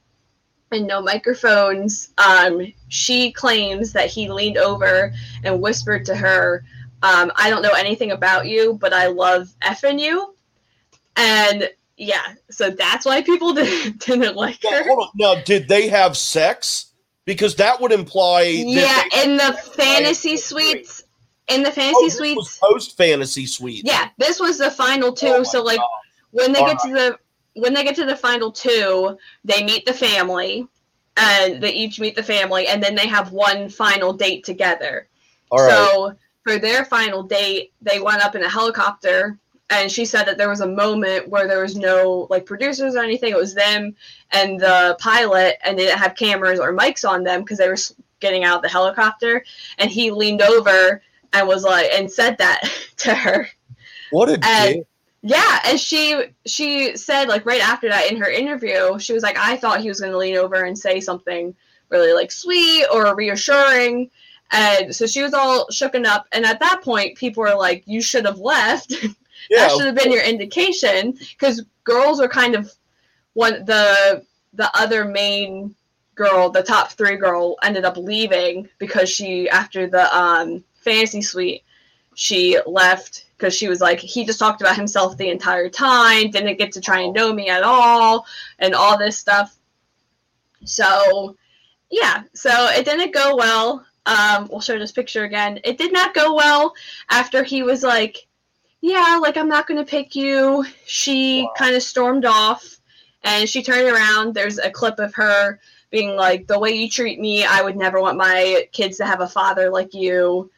[0.70, 2.10] and no microphones.
[2.18, 5.12] Um, she claims that he leaned over
[5.44, 6.64] and whispered to her,
[7.02, 10.34] um, "I don't know anything about you, but I love effing you."
[11.16, 14.84] And yeah, so that's why people didn't, didn't like her.
[14.86, 16.91] Now, now, did they have sex?
[17.24, 18.42] Because that would imply.
[18.42, 21.04] Yeah, in the fantasy suites.
[21.48, 22.58] In the oh, fantasy oh, suites.
[22.58, 23.82] Post fantasy suite.
[23.85, 25.26] Yeah, this was the final two.
[25.28, 25.88] Oh so like God.
[26.30, 26.88] when they All get right.
[26.88, 27.18] to the
[27.61, 30.66] when they get to the final two, they meet the family,
[31.16, 35.08] and they each meet the family, and then they have one final date together.
[35.50, 35.70] All right.
[35.70, 39.38] So for their final date, they went up in a helicopter
[39.72, 43.02] and she said that there was a moment where there was no like producers or
[43.02, 43.32] anything.
[43.32, 43.96] It was them
[44.30, 47.78] and the pilot, and they didn't have cameras or mics on them because they were
[48.20, 49.42] getting out of the helicopter.
[49.78, 52.61] And he leaned over and was like, and said that
[52.98, 53.48] to her.
[54.11, 54.87] What a and, dick.
[55.22, 59.38] Yeah, and she she said like right after that in her interview, she was like,
[59.38, 61.54] I thought he was going to lean over and say something
[61.88, 64.11] really like sweet or reassuring.
[64.50, 66.26] And so she was all shooken up.
[66.32, 68.92] And at that point, people were like, You should have left.
[69.52, 72.72] Yeah, that should have been your indication because girls are kind of
[73.34, 75.74] one the the other main
[76.14, 81.64] girl, the top three girl, ended up leaving because she after the um, fantasy suite
[82.14, 86.58] she left because she was like he just talked about himself the entire time didn't
[86.58, 88.26] get to try and know me at all
[88.58, 89.56] and all this stuff.
[90.64, 91.36] So
[91.90, 93.84] yeah so it didn't go well.
[94.06, 95.60] Um we'll show this picture again.
[95.64, 96.74] It did not go well
[97.10, 98.26] after he was like
[98.83, 100.66] yeah, like I'm not going to pick you.
[100.85, 101.53] She wow.
[101.57, 102.79] kind of stormed off
[103.23, 104.35] and she turned around.
[104.35, 108.01] There's a clip of her being like, the way you treat me, I would never
[108.01, 110.51] want my kids to have a father like you.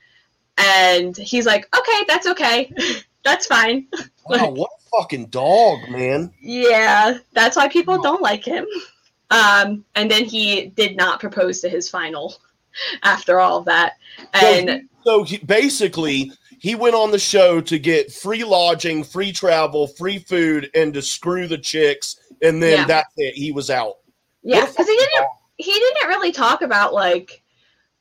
[0.56, 2.72] And he's like, okay, that's okay.
[3.24, 3.86] that's fine.
[4.26, 6.32] Wow, what a fucking dog, man.
[6.40, 8.64] Yeah, that's why people don't like him.
[9.30, 12.36] Um, and then he did not propose to his final
[13.02, 13.98] after all of that.
[14.32, 19.04] And so, he, so he, basically, he went on the show to get free lodging,
[19.04, 22.86] free travel, free food, and to screw the chicks, and then yeah.
[22.86, 23.34] that's it.
[23.34, 23.96] He was out.
[24.42, 25.26] Yeah, because he didn't.
[25.56, 27.42] He didn't really talk about like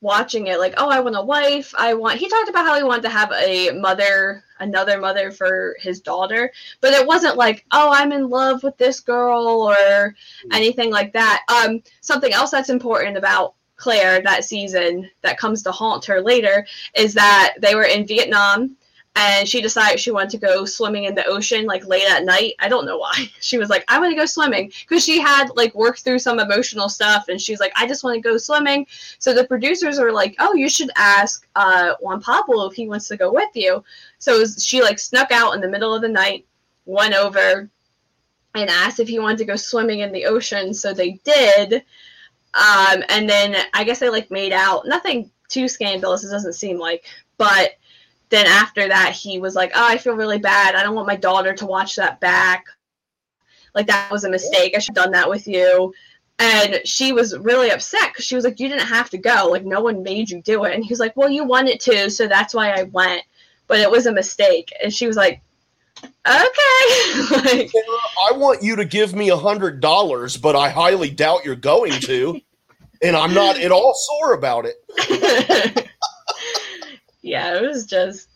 [0.01, 0.59] watching it.
[0.59, 1.73] Like, oh, I want a wife.
[1.77, 2.19] I want.
[2.19, 6.51] He talked about how he wanted to have a mother, another mother for his daughter,
[6.81, 10.13] but it wasn't like, oh, I'm in love with this girl or mm.
[10.51, 11.43] anything like that.
[11.47, 16.65] Um, something else that's important about Clare that season that comes to haunt her later
[16.95, 18.77] is that they were in Vietnam
[19.17, 22.53] and she decided she wanted to go swimming in the ocean like late at night.
[22.59, 23.29] I don't know why.
[23.41, 26.39] She was like, I want to go swimming because she had like worked through some
[26.39, 28.87] emotional stuff and she's like, I just want to go swimming.
[29.19, 33.09] So the producers are like, Oh, you should ask uh, Juan Pablo if he wants
[33.09, 33.83] to go with you.
[34.17, 36.45] So she like snuck out in the middle of the night,
[36.85, 37.69] went over
[38.55, 40.73] and asked if he wanted to go swimming in the ocean.
[40.73, 41.83] So they did.
[42.53, 44.85] Um, and then I guess they like made out.
[44.85, 47.05] Nothing too scandalous, it doesn't seem like.
[47.37, 47.77] But
[48.29, 50.75] then after that, he was like, "Oh, I feel really bad.
[50.75, 52.65] I don't want my daughter to watch that back.
[53.75, 54.73] Like that was a mistake.
[54.75, 55.93] I should have done that with you."
[56.39, 59.49] And she was really upset because she was like, "You didn't have to go.
[59.51, 62.09] Like no one made you do it." And he was like, "Well, you wanted to,
[62.09, 63.23] so that's why I went."
[63.67, 64.73] But it was a mistake.
[64.83, 65.41] And she was like,
[66.03, 66.09] okay.
[67.31, 67.71] like,
[68.29, 71.93] I want you to give me a hundred dollars, but I highly doubt you're going
[72.01, 72.39] to.
[73.03, 75.89] and I'm not at all sore about it.
[77.21, 78.29] yeah, it was just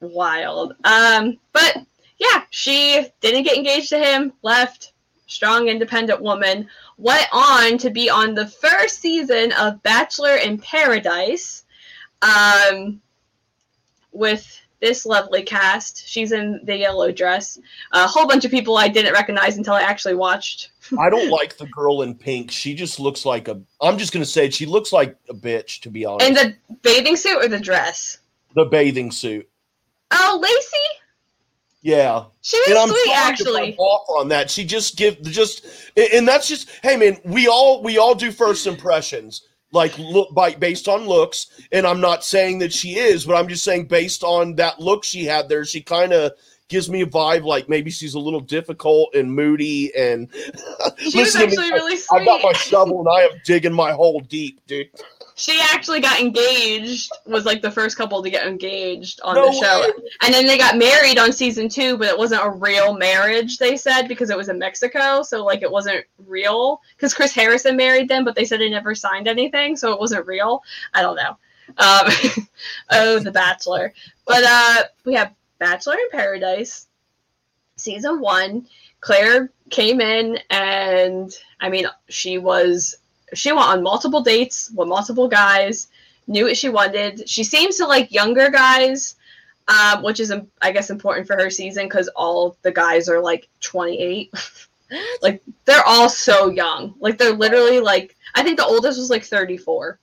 [0.00, 0.74] wild.
[0.84, 1.78] Um, but
[2.18, 4.92] yeah, she didn't get engaged to him, left,
[5.26, 11.64] strong, independent woman, went on to be on the first season of Bachelor in Paradise
[12.20, 13.00] um,
[14.12, 16.06] with this lovely cast.
[16.06, 17.58] She's in the yellow dress.
[17.92, 20.72] A whole bunch of people I didn't recognize until I actually watched.
[20.98, 22.50] I don't like the girl in pink.
[22.50, 23.62] She just looks like a.
[23.80, 25.80] I'm just gonna say she looks like a bitch.
[25.82, 28.18] To be honest, In the bathing suit or the dress?
[28.54, 29.48] the bathing suit.
[30.10, 30.76] Oh, Lacy.
[31.84, 33.76] Yeah, She was and I'm sweet, actually.
[33.76, 34.48] Off on that.
[34.50, 35.66] She just give just,
[35.96, 36.68] and that's just.
[36.82, 41.48] Hey, man, we all we all do first impressions, like look by based on looks.
[41.72, 45.02] And I'm not saying that she is, but I'm just saying based on that look
[45.04, 46.32] she had there, she kind of
[46.68, 49.94] gives me a vibe like maybe she's a little difficult and moody.
[49.94, 50.28] And
[50.98, 53.72] She was to me, actually I- really I got my shovel and I am digging
[53.74, 54.88] my hole deep, dude.
[55.34, 57.10] She actually got engaged.
[57.26, 60.04] Was like the first couple to get engaged on No the show, way.
[60.22, 61.96] and then they got married on season two.
[61.96, 63.58] But it wasn't a real marriage.
[63.58, 66.80] They said because it was in Mexico, so like it wasn't real.
[66.96, 70.26] Because Chris Harrison married them, but they said they never signed anything, so it wasn't
[70.26, 70.62] real.
[70.94, 71.36] I don't know.
[71.78, 72.46] Um,
[72.90, 73.92] oh, The Bachelor.
[74.26, 76.86] But uh, we have Bachelor in Paradise,
[77.76, 78.66] season one.
[79.00, 82.96] Clare came in, and I mean, she was
[83.34, 85.88] she went on multiple dates with multiple guys,
[86.26, 87.28] knew what she wanted.
[87.28, 89.16] She seems to like younger guys,
[89.68, 93.20] um, which is um, I guess important for her season because all the guys are
[93.20, 94.32] like 28.
[95.22, 96.94] like they're all so young.
[97.00, 99.98] Like they're literally like I think the oldest was like 34.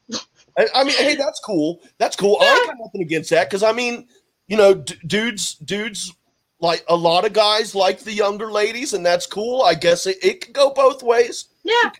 [0.57, 1.81] I, I mean, hey, that's cool.
[1.97, 2.37] That's cool.
[2.41, 4.07] I got nothing against that because I mean,
[4.47, 6.13] you know, d- dudes, dudes,
[6.59, 9.61] like a lot of guys like the younger ladies, and that's cool.
[9.61, 11.45] I guess it, it could go both ways.
[11.63, 11.91] Yeah,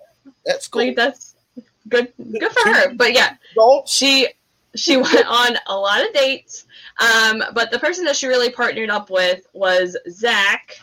[0.45, 0.85] That's cool.
[0.85, 1.35] like that's
[1.87, 2.93] good good for her.
[2.93, 3.35] But yeah,
[3.85, 4.27] she
[4.75, 6.65] she went on a lot of dates
[6.99, 10.79] um, but the person that she really partnered up with was zach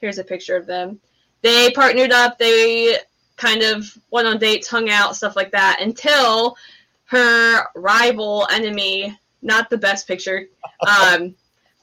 [0.00, 0.98] here's a picture of them
[1.42, 2.96] they partnered up they
[3.36, 6.56] kind of went on dates hung out stuff like that until
[7.04, 10.46] her rival enemy not the best picture
[10.86, 11.34] um,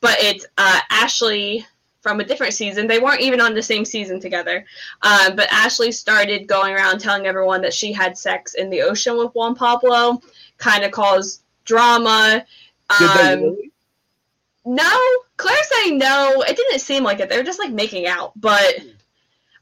[0.01, 1.65] but it's uh, ashley
[2.07, 4.65] from a different season they weren't even on the same season together
[5.01, 9.17] um, but ashley started going around telling everyone that she had sex in the ocean
[9.17, 10.21] with juan pablo
[10.57, 12.45] kind of caused drama.
[12.89, 13.71] Um, really?
[14.65, 14.99] no,
[15.35, 16.43] Clare saying no.
[16.47, 17.29] It didn't seem like it.
[17.29, 18.79] They were just like making out, but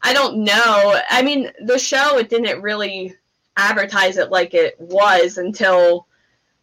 [0.01, 0.99] I don't know.
[1.09, 3.15] I mean, the show it didn't really
[3.57, 6.07] advertise it like it was until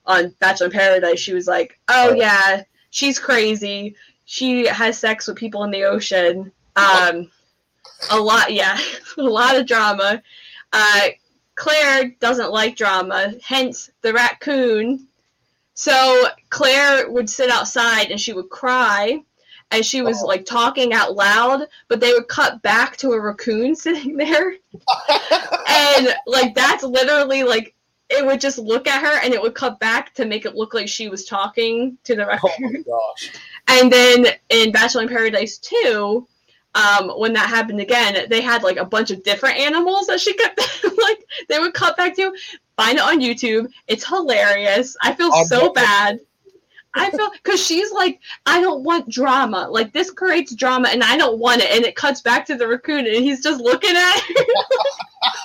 [0.07, 1.21] on Bachelor in Paradise.
[1.21, 2.15] She was like, "Oh Oh.
[2.15, 3.97] yeah, she's crazy.
[4.25, 7.31] She has sex with people in the ocean." Um,
[8.11, 8.79] a lot, yeah,
[9.19, 10.23] a lot of drama.
[10.73, 11.09] Uh,
[11.55, 15.07] Clare doesn't like drama, hence the raccoon.
[15.75, 19.23] So Clare would sit outside and she would cry
[19.71, 20.27] and she was Oh.
[20.27, 24.55] like talking out loud, but they would cut back to a raccoon sitting there.
[25.69, 27.75] and like that's literally like
[28.11, 30.75] it would just look at her and it would cut back to make it look
[30.75, 32.51] like she was talking to the raccoon.
[32.59, 33.33] oh my gosh!
[33.69, 36.27] And then in Bachelor in Paradise 2,
[36.75, 40.35] um, when that happened again, they had like a bunch of different animals that she
[40.35, 42.35] kept like they would cut back to.
[42.77, 43.71] Find it on YouTube.
[43.87, 44.97] It's hilarious.
[45.03, 46.21] I feel I'm so bad.
[46.95, 49.69] I feel because she's like, I don't want drama.
[49.71, 51.71] Like this creates drama, and I don't want it.
[51.71, 54.45] And it cuts back to the raccoon, and he's just looking at her.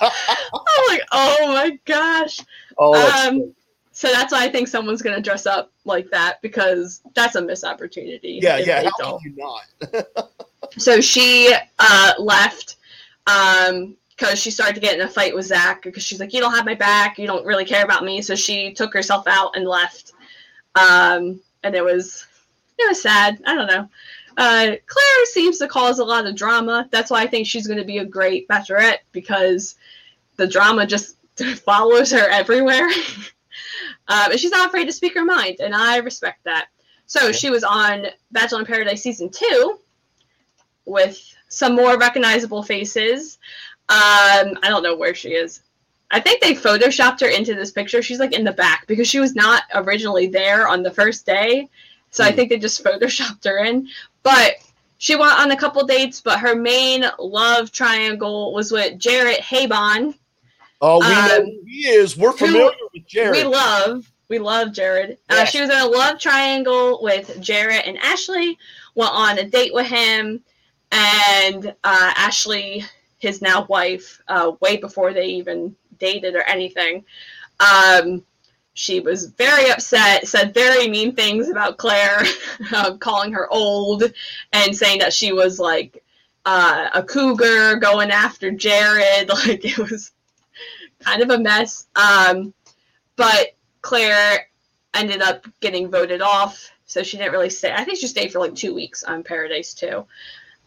[0.00, 2.40] I'm like, oh my gosh.
[2.78, 3.54] Oh, Um,
[3.98, 7.64] so that's why I think someone's gonna dress up like that because that's a missed
[7.64, 8.38] opportunity.
[8.40, 8.84] yeah, yeah.
[8.84, 9.20] How don't.
[9.20, 10.30] can you not?
[10.76, 12.76] So she uh, left
[13.26, 16.40] um, because she started to get in a fight with Zach because she's like, "You
[16.40, 17.18] don't have my back.
[17.18, 20.12] You don't really care about me." So she took herself out and left.
[20.76, 22.24] Um, and it was
[22.78, 23.40] it was sad.
[23.46, 23.88] I don't know.
[24.36, 26.88] Uh, Clare seems to cause a lot of drama.
[26.92, 29.74] That's why I think she's going to be a great bachelorette because
[30.36, 31.16] the drama just
[31.64, 32.88] follows her everywhere.
[34.08, 36.68] um, and she's not afraid to speak her mind, and I respect that.
[37.06, 39.80] So she was on Bachelor in Paradise season two
[40.84, 43.38] with some more recognizable faces.
[43.88, 45.60] Um, I don't know where she is.
[46.10, 48.02] I think they photoshopped her into this picture.
[48.02, 51.68] She's like in the back because she was not originally there on the first day.
[52.10, 52.36] So I Hmm.
[52.36, 53.88] think they just photoshopped her in.
[54.22, 54.54] But
[54.98, 60.14] she went on a couple dates, but her main love triangle was with Jared Haibon.
[60.80, 62.16] Oh, we know Um, who he is.
[62.16, 63.36] We're familiar with Jared.
[63.36, 65.18] We love, we love Jared.
[65.28, 68.58] Uh, she was in a love triangle with Jared and Ashley.
[68.94, 70.42] Went on a date with him,
[70.92, 72.84] and uh, Ashley,
[73.18, 77.04] his now wife, uh, way before they even dated or anything.
[77.60, 78.24] Um,
[78.74, 82.22] she was very upset, said very mean things about Clare,
[82.72, 84.04] uh, calling her old,
[84.52, 86.04] and saying that she was like
[86.46, 89.28] uh, a cougar going after Jared.
[89.46, 90.12] Like it was
[91.08, 91.86] kind of a mess.
[91.96, 92.52] Um,
[93.16, 94.48] but Clare
[94.94, 96.70] ended up getting voted off.
[96.86, 97.72] so she didn't really stay.
[97.72, 100.06] I think she stayed for like two weeks on Paradise too.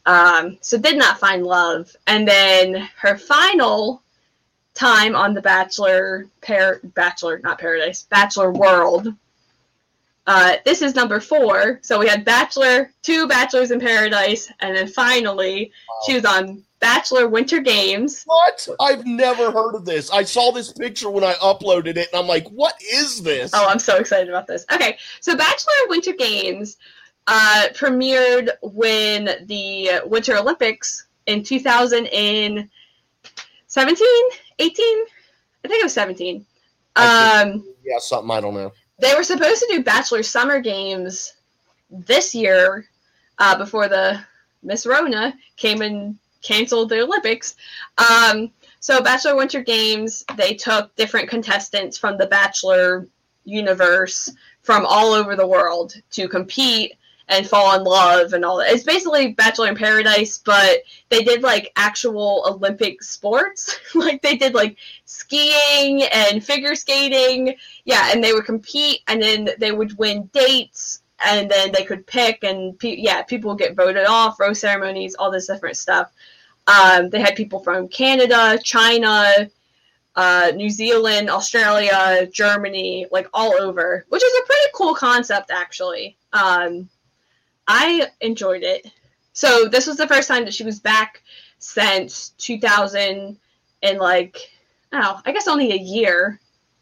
[0.05, 4.01] Um, so did not find love, and then her final
[4.73, 9.13] time on the Bachelor, Par- Bachelor, not Paradise, Bachelor World.
[10.33, 11.81] Uh, this is number four.
[11.83, 15.73] So we had Bachelor, two Bachelors in Paradise, and then finally
[16.05, 18.23] she was on Bachelor Winter Games.
[18.25, 18.65] What?
[18.79, 20.09] I've never heard of this.
[20.09, 23.67] I saw this picture when I uploaded it, and I'm like, "What is this?" Oh,
[23.67, 24.65] I'm so excited about this.
[24.71, 26.77] Okay, so Bachelor Winter Games
[27.27, 32.69] uh, premiered when the Winter Olympics in 2017,
[34.59, 35.05] 18.
[35.63, 36.45] I think it was 17.
[36.95, 38.71] I Um, yeah, something I don't know.
[39.01, 41.33] They were supposed to do Bachelor Summer Games
[41.89, 42.85] this year
[43.39, 44.21] uh, before the
[44.63, 47.55] Miss Rona came and canceled the Olympics.
[47.97, 53.07] Um, so Bachelor Winter Games, they took different contestants from the Bachelor
[53.43, 54.31] universe
[54.61, 56.93] from all over the world to compete
[57.31, 58.71] and fall in love and all that.
[58.71, 60.79] It's basically Bachelor in Paradise, but
[61.09, 63.79] they did like actual Olympic sports.
[63.95, 67.55] like they did like skiing and figure skating.
[67.85, 72.05] Yeah, and they would compete and then they would win dates and then they could
[72.05, 76.11] pick and pe- yeah, people get voted off, rose ceremonies, all this different stuff.
[76.67, 79.49] Um, they had people from Canada, China,
[80.17, 86.17] uh, New Zealand, Australia, Germany, like all over, which is a pretty cool concept actually.
[86.33, 86.89] Um,
[87.71, 88.91] I enjoyed it.
[89.31, 91.21] So this was the first time that she was back
[91.57, 93.37] since 2000
[93.81, 94.51] and like
[94.91, 96.39] oh, I guess only a year.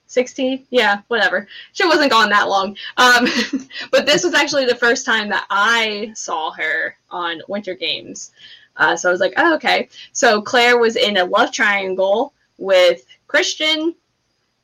[0.07, 1.47] 16 yeah whatever.
[1.73, 2.75] She wasn't gone that long.
[2.97, 3.27] Um,
[3.91, 8.31] but this was actually the first time that i saw her on winter games.
[8.75, 9.89] Uh, so i was like oh okay.
[10.11, 13.93] So clare was in a love triangle with christian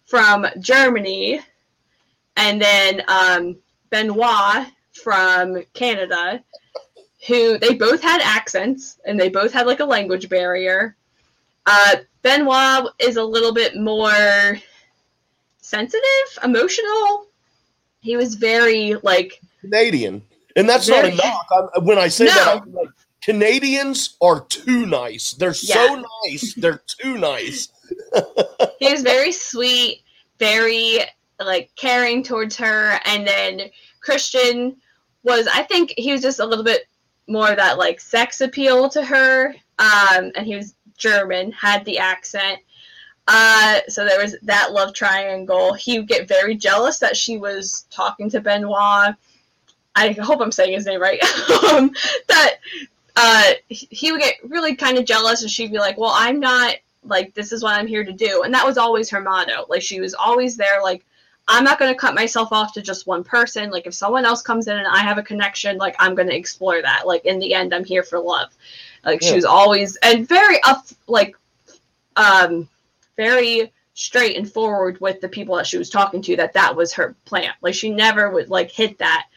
[0.07, 1.39] from germany
[2.35, 3.55] and then um,
[3.91, 4.65] benoit
[5.03, 6.43] from canada
[7.27, 10.95] who they both had accents and they both had like a language barrier
[11.65, 14.59] uh, benoit is a little bit more
[15.61, 16.03] sensitive,
[16.43, 17.27] emotional.
[17.99, 20.21] He was very like Canadian,
[20.55, 21.27] and that's Very- not a
[21.57, 21.71] knock.
[21.75, 22.33] I'm, when I say No.
[22.33, 22.89] that, I'm like,
[23.21, 25.31] Canadians are too nice.
[25.33, 26.53] They're so nice.
[26.53, 27.69] They're too nice.
[28.79, 30.03] he was very sweet,
[30.37, 30.99] very
[31.39, 33.61] like caring towards her, and then
[34.01, 34.77] Christian
[35.25, 36.87] was I think he was just a little bit
[37.27, 39.55] more of that like sex appeal to her.
[39.79, 42.59] Um, and he was German, had the accent.
[43.27, 45.73] Uh, so there was that love triangle.
[45.73, 49.15] He would get very jealous that she was talking to Benoit.
[49.95, 51.23] I hope I'm saying his name right.
[51.71, 51.91] um,
[52.27, 52.55] that
[53.15, 56.75] uh, he would get really kind of jealous, and she'd be like, "Well, I'm not
[57.03, 59.65] like this is what I'm here to do," and that was always her motto.
[59.69, 61.03] Like she was always there, like.
[61.47, 63.69] I'm not going to cut myself off to just one person.
[63.69, 66.35] Like if someone else comes in and I have a connection, like I'm going to
[66.35, 67.05] explore that.
[67.05, 68.51] Like in the end, I'm here for love.
[69.03, 71.35] Like she was always and very up, like,
[72.15, 72.67] um,
[73.15, 76.35] very straight and forward with the people that she was talking to.
[76.35, 77.53] That that was her plan.
[77.61, 79.27] Like she never would like hit that.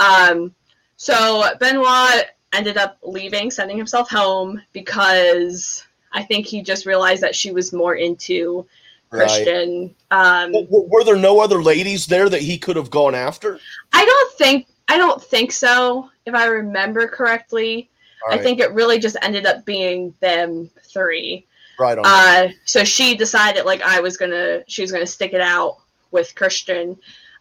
[0.00, 0.54] Um,
[0.96, 7.36] so Benoit ended up leaving, sending himself home because I think he just realized that
[7.36, 8.66] she was more into
[9.14, 9.26] Right.
[9.28, 9.94] Christian.
[10.10, 13.58] Um, W- Were there no other ladies there that he could have gone after?
[13.92, 16.10] I don't think I don't think so.
[16.26, 17.88] If I remember correctly,
[18.26, 21.46] All I think it really just ended up being them three.
[21.78, 22.04] right on.
[22.06, 25.78] Uh, so she decided like I was gonna, she was gonna stick it out
[26.10, 26.96] with Christian.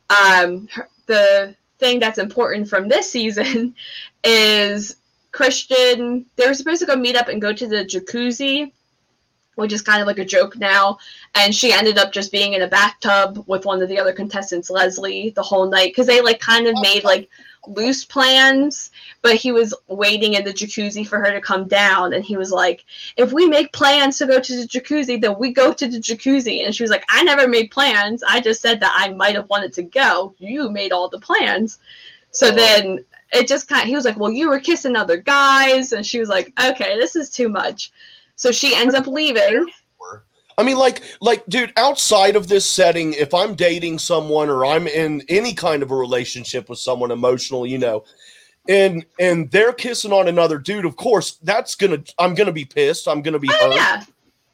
[0.10, 3.76] Um, her- the thing that's important from this season
[4.24, 4.96] is
[5.32, 6.26] Christian.
[6.36, 8.72] They were supposed to go meet up and go to the jacuzzi,
[9.56, 10.98] which is kind of like a joke now.
[11.36, 14.70] And she ended up just being in a bathtub with one of the other contestants,
[14.70, 17.30] Leslie, the whole night because they like kind of made like
[17.66, 18.92] loose plans
[19.22, 22.14] but he was waiting in the jacuzzi for her to come down.
[22.14, 22.84] And he was like
[23.18, 26.66] if we make plans to go to the jacuzzi then we go to the jacuzzi.
[26.66, 28.24] And she was like i never made plans.
[28.24, 30.36] I just said that i might have wanted to go.
[30.40, 31.80] You made all the plans.
[32.32, 32.52] So Oh.
[32.52, 35.94] then it just kind of he was like well you were kissing other guys.
[35.94, 37.92] And she was like okay this is too much
[38.36, 39.68] so she ends up leaving
[40.58, 44.88] I mean, like, like, dude, outside of this setting, if I'm dating someone or I'm
[44.88, 48.04] in any kind of a relationship with someone emotional, you know,
[48.70, 53.08] and and they're kissing on another dude, of course, that's gonna I'm gonna be pissed.
[53.08, 53.76] I'm gonna be oh hurt.
[53.76, 54.04] yeah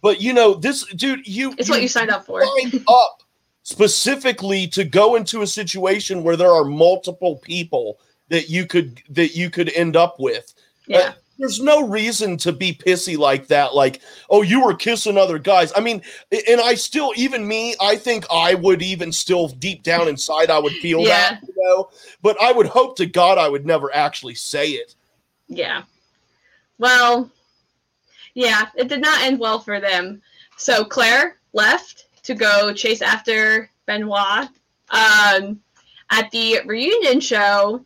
[0.02, 3.24] But you know, this dude, you it's what you signed up for signed up
[3.64, 8.00] specifically to go into a situation where there are multiple people
[8.30, 10.54] that you could that you could end up with.
[10.88, 13.74] yeah there's no reason to be pissy like that.
[13.74, 15.72] Like, oh, you were kissing other guys.
[15.76, 16.02] I mean,
[16.48, 20.60] and I still, even me, I think I would even still deep down inside, I
[20.60, 21.08] would feel Yeah.
[21.08, 21.90] that, you know.
[22.22, 24.96] But I would hope to God I would never actually say it.
[25.48, 25.84] Yeah.
[26.78, 27.32] Well,
[28.34, 30.22] yeah, it did not end well for them.
[30.58, 34.50] So Clare left to go chase after Benoit.
[34.92, 35.62] Um,
[36.12, 37.86] at the reunion show,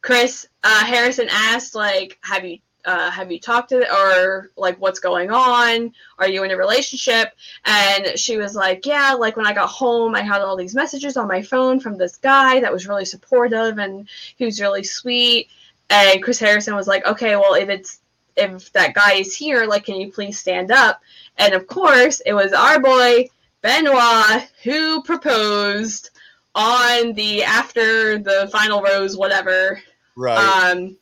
[0.00, 5.00] Chris uh, Harrison asked, like, "Have you uh, have you talked to or like what's
[5.00, 5.92] going on?
[6.18, 7.32] Are you in a relationship?"
[7.64, 11.16] And she was like, "Yeah, like when I got home, I had all these messages
[11.16, 15.48] on my phone from this guy that was really supportive and he was really sweet."
[15.90, 18.00] And Chris Harrison was like, "Okay, well, if it's
[18.36, 21.00] if that guy is here, like, can you please stand up?"
[21.36, 23.28] And of course, it was our boy
[23.62, 26.10] Benoit who proposed
[26.54, 29.80] on the after the final rose, whatever.
[30.16, 30.36] Right.
[30.36, 30.96] Um,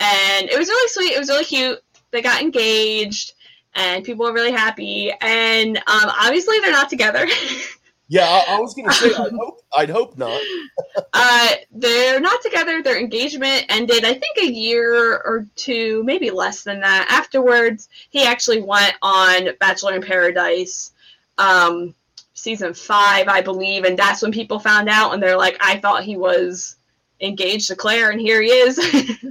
[0.00, 1.12] and it was really sweet.
[1.12, 1.78] It was really cute.
[2.10, 3.34] They got engaged,
[3.74, 5.12] and people were really happy.
[5.20, 7.26] And um, obviously, they're not together.
[8.08, 10.40] yeah, I, I was gonna say I'd hope I'd hope not.
[11.12, 12.82] uh, they're not together.
[12.82, 17.06] Their engagement ended, I think, a year or two, maybe less than that.
[17.10, 20.92] Afterwards, he actually went on Bachelor in Paradise,
[21.38, 21.94] um,
[22.32, 26.04] season five, I believe, and that's when people found out, and they're like, "I thought
[26.04, 26.76] he was
[27.20, 28.78] engaged to Clare, and here he is,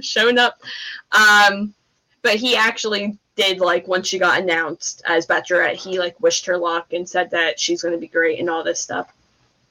[0.06, 0.60] showing up."
[1.12, 1.74] Um,
[2.22, 6.58] but he actually did like once she got announced as Bachelorette, he like wished her
[6.58, 9.12] luck and said that she's going to be great and all this stuff.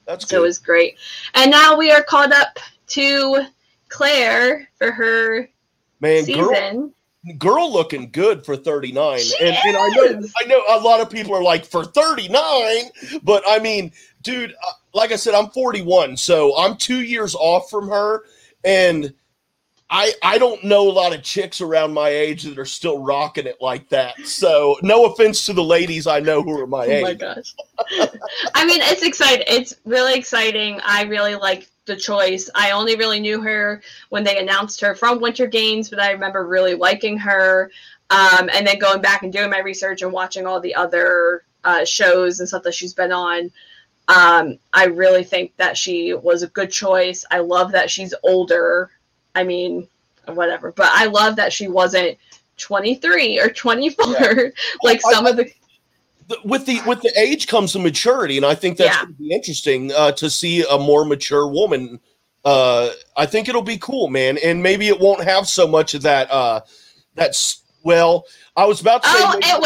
[0.06, 0.96] That's So it was great.
[1.34, 2.58] And now we are caught up
[2.88, 3.44] to
[3.88, 5.48] Clare for her
[6.00, 6.94] Man, girl, season.
[7.38, 11.10] girl looking good for 39 She and, and i know i know a lot of
[11.10, 12.40] people are like for 39
[13.22, 13.92] but i mean
[14.22, 18.24] dude uh, like i said i'm 41 so i'm two years off from her
[18.64, 19.12] and
[19.90, 23.46] i i don't know a lot of chicks around my age that are still rocking
[23.46, 27.02] it like that so no offense to the ladies i know who are my age.
[27.02, 27.54] Oh my gosh.
[28.54, 29.44] I mean, it's exciting.
[29.48, 30.80] It's really exciting.
[30.84, 32.48] I really like the choice.
[32.54, 36.46] I only really knew her when they announced her from Winter Games, but I remember
[36.46, 37.70] really liking her.
[38.10, 41.84] Um, and then going back and doing my research and watching all the other uh,
[41.84, 43.50] shows and stuff that she's been on.
[44.14, 47.24] Um, I really think that she was a good choice.
[47.30, 48.90] I love that she's older.
[49.34, 49.86] I mean,
[50.26, 52.18] whatever, but I love that she wasn't
[52.58, 54.06] 23 or 24
[54.82, 55.44] like I- some of the
[56.28, 59.02] The- with the with the age comes the maturity and i think that's Yeah.
[59.04, 61.98] going to be interesting uh, to see a more mature woman
[62.44, 66.02] uh, i think it'll be cool man and maybe it won't have so much of
[66.02, 66.60] that uh,
[67.14, 68.24] that's well
[68.56, 69.60] i was about to say Oh, it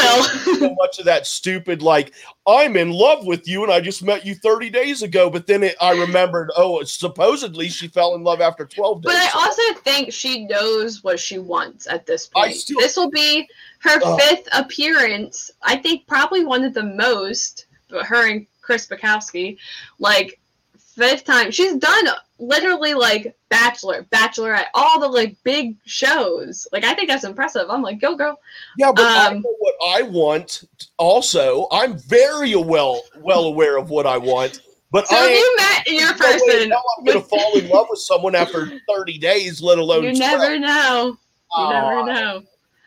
[0.54, 0.58] will.
[0.68, 2.12] so much of that stupid like
[2.46, 5.62] i'm in love with you and i just met you 30 days ago but then
[5.62, 9.80] it, i remembered oh supposedly she fell in love after 12 days But I also
[9.80, 12.54] think she knows what she wants at this point.
[12.54, 13.48] still- this will be
[13.80, 14.16] her Oh.
[14.16, 15.50] fifth appearance.
[15.62, 17.66] I think probably one of the most.
[17.90, 19.58] But her and Chris Bukowski,
[19.98, 20.40] like
[20.78, 21.50] fifth time.
[21.50, 22.06] She's done
[22.38, 26.66] literally like Bachelor, Bachelorette, all the like big shows.
[26.72, 27.66] Like I think that's impressive.
[27.68, 28.38] I'm like, go girl.
[28.78, 30.64] Yeah, but I Um, know what I want.
[30.98, 34.60] Also, I'm very well well aware of what I want.
[34.90, 37.98] But So I you met your no person, I'm going to fall in love with
[37.98, 40.04] someone after 30 days, let alone.
[40.04, 40.20] you 12.
[40.38, 41.16] never know.
[41.58, 42.42] You never know.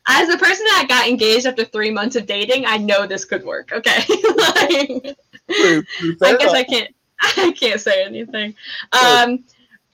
[0.08, 3.44] As a person that got engaged after three months of dating, I know this could
[3.44, 3.74] work.
[3.74, 4.06] Okay,
[4.38, 5.18] like,
[5.52, 6.96] True, true, I guess I can't.
[7.22, 8.56] I can't say anything.
[8.92, 9.44] Um,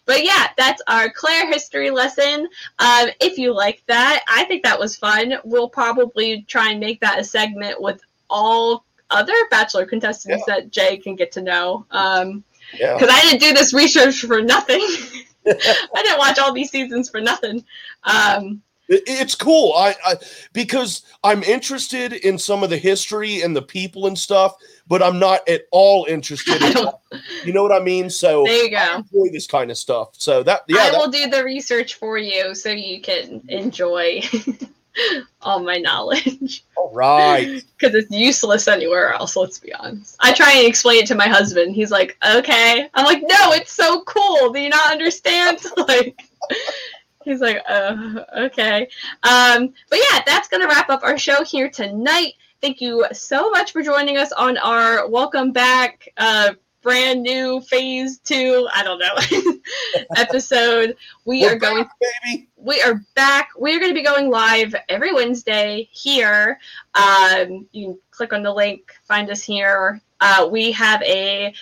[0.05, 2.47] but yeah, that's our Clare history lesson.
[2.79, 5.35] Um, if you like that, I think that was fun.
[5.43, 10.97] We'll probably try and make that a segment with all other Bachelor contestants that Jay
[10.97, 11.85] can get to know.
[11.91, 12.43] Um,
[12.77, 12.97] Yeah.
[12.97, 14.81] because I didn't do this research for nothing.
[15.45, 17.63] I didn't watch all these seasons for nothing.
[18.03, 19.73] Um, it's cool.
[19.73, 20.15] I, I
[20.51, 24.55] because I'm interested in some of the history and the people and stuff,
[24.87, 26.61] but I'm not at all interested.
[26.61, 26.87] In
[27.45, 28.09] You know what I mean?
[28.09, 28.95] So there you I go.
[28.97, 30.09] enjoy this kind of stuff.
[30.13, 34.21] So that yeah, I that- will do the research for you so you can enjoy
[35.41, 36.63] all my knowledge.
[36.75, 37.63] all right.
[37.77, 40.15] Because it's useless anywhere else, let's be honest.
[40.21, 41.75] I try and explain it to my husband.
[41.75, 42.89] He's like, okay.
[42.93, 44.53] I'm like, no, it's so cool.
[44.53, 45.59] Do you not understand?
[45.89, 46.17] like,
[47.25, 48.87] he's like, uh, okay.
[49.23, 52.33] Um, but yeah, that's going to wrap up our show here tonight.
[52.63, 58.19] Thank you so much for joining us on our welcome back, uh, brand new phase
[58.19, 59.61] two, I don't know,
[60.15, 60.95] episode.
[61.25, 61.91] We We're are going back,
[62.23, 62.47] baby.
[62.55, 63.49] we are back.
[63.59, 66.57] We are going to be going live every Wednesday here.
[66.95, 69.99] Um, you can click on the link, find us here.
[70.21, 71.53] Uh, we have a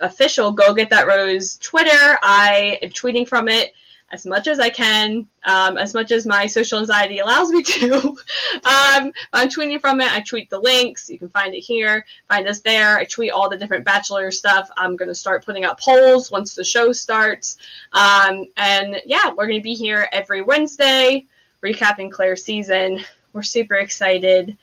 [0.00, 2.18] official Go Get That Rose Twitter.
[2.24, 3.74] I am tweeting from it
[4.12, 7.94] as much as I can, um, as much as my social anxiety allows me to.
[7.94, 10.12] um, I'm tweeting from it.
[10.12, 11.10] I tweet the links.
[11.10, 12.96] You can find it here, find us there.
[12.98, 14.70] I tweet all the different Bachelor stuff.
[14.76, 17.56] I'm going to start putting out polls once the show starts.
[17.92, 21.26] Um, and yeah, we're going to be here every Wednesday
[21.62, 23.00] recapping Clare's season.
[23.32, 24.56] We're super excited.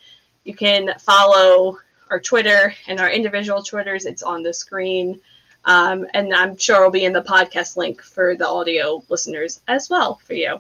[0.46, 1.80] You can follow
[2.10, 4.06] our Twitter and our individual Twitters.
[4.06, 5.20] It's on the screen.
[5.66, 9.90] Um, and I'm sure it'll be in the podcast link for the audio listeners as
[9.90, 10.60] well for you.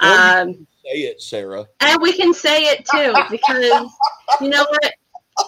[0.00, 1.66] Um, say it, Sarah.
[1.80, 3.90] And we can say it too because
[4.40, 4.94] you know what?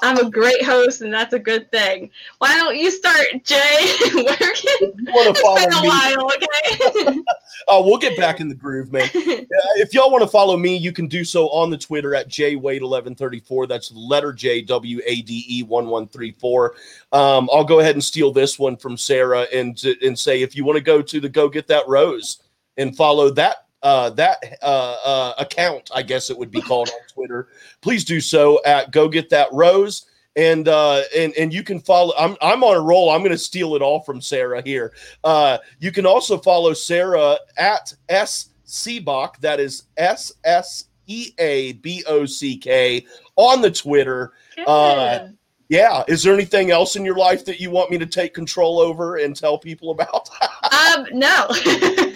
[0.03, 2.11] I'm a great host, and that's a good thing.
[2.39, 3.95] Why don't you start, Jay?
[4.15, 5.03] Working.
[5.09, 7.23] It's been a me, while, okay?
[7.69, 9.09] uh, we'll get back in the groove, man.
[9.15, 13.69] if y'all want to follow me, you can do so on the Twitter at jwade1134.
[13.69, 16.75] That's letter J W A D E one one three four.
[17.13, 20.65] Um, I'll go ahead and steal this one from Sarah and and say if you
[20.65, 22.43] want to go to the Go Get That Rose
[22.77, 27.07] and follow that uh, that uh, uh, account, I guess it would be called on
[27.09, 27.47] Twitter,
[27.83, 30.07] please do so at Go Get That Rose.
[30.35, 32.13] And uh, and and you can follow.
[32.19, 33.11] I'm I'm on a roll.
[33.11, 34.93] I'm going to steal it all from Sarah here.
[35.25, 39.39] Uh, you can also follow Sarah at S Seabock.
[39.39, 43.07] That is S S E A B O C K
[43.37, 44.33] on the Twitter.
[44.67, 45.29] Uh,
[45.69, 46.05] yeah.
[46.07, 49.17] Is there anything else in your life that you want me to take control over
[49.17, 50.29] and tell people about?
[50.73, 51.47] um, no.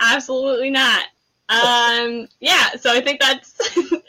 [0.00, 1.04] Absolutely not.
[1.50, 3.58] Um, yeah, so I think that's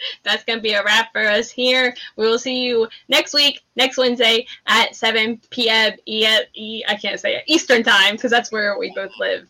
[0.23, 1.93] that's gonna be a wrap for us here.
[2.15, 5.93] We will see you next week, next Wednesday at 7 p.m.
[6.05, 9.47] E- e- I can't say it Eastern time because that's where we both live,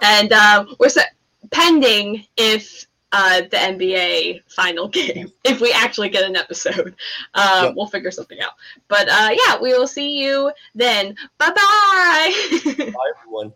[0.00, 1.02] and uh, we're so-
[1.50, 5.30] pending if uh, the NBA final game.
[5.44, 6.94] If we actually get an episode,
[7.34, 7.74] uh, yep.
[7.76, 8.52] we'll figure something out.
[8.88, 11.14] But uh, yeah, we will see you then.
[11.38, 12.32] Bye-bye.
[12.78, 13.52] Bye everyone.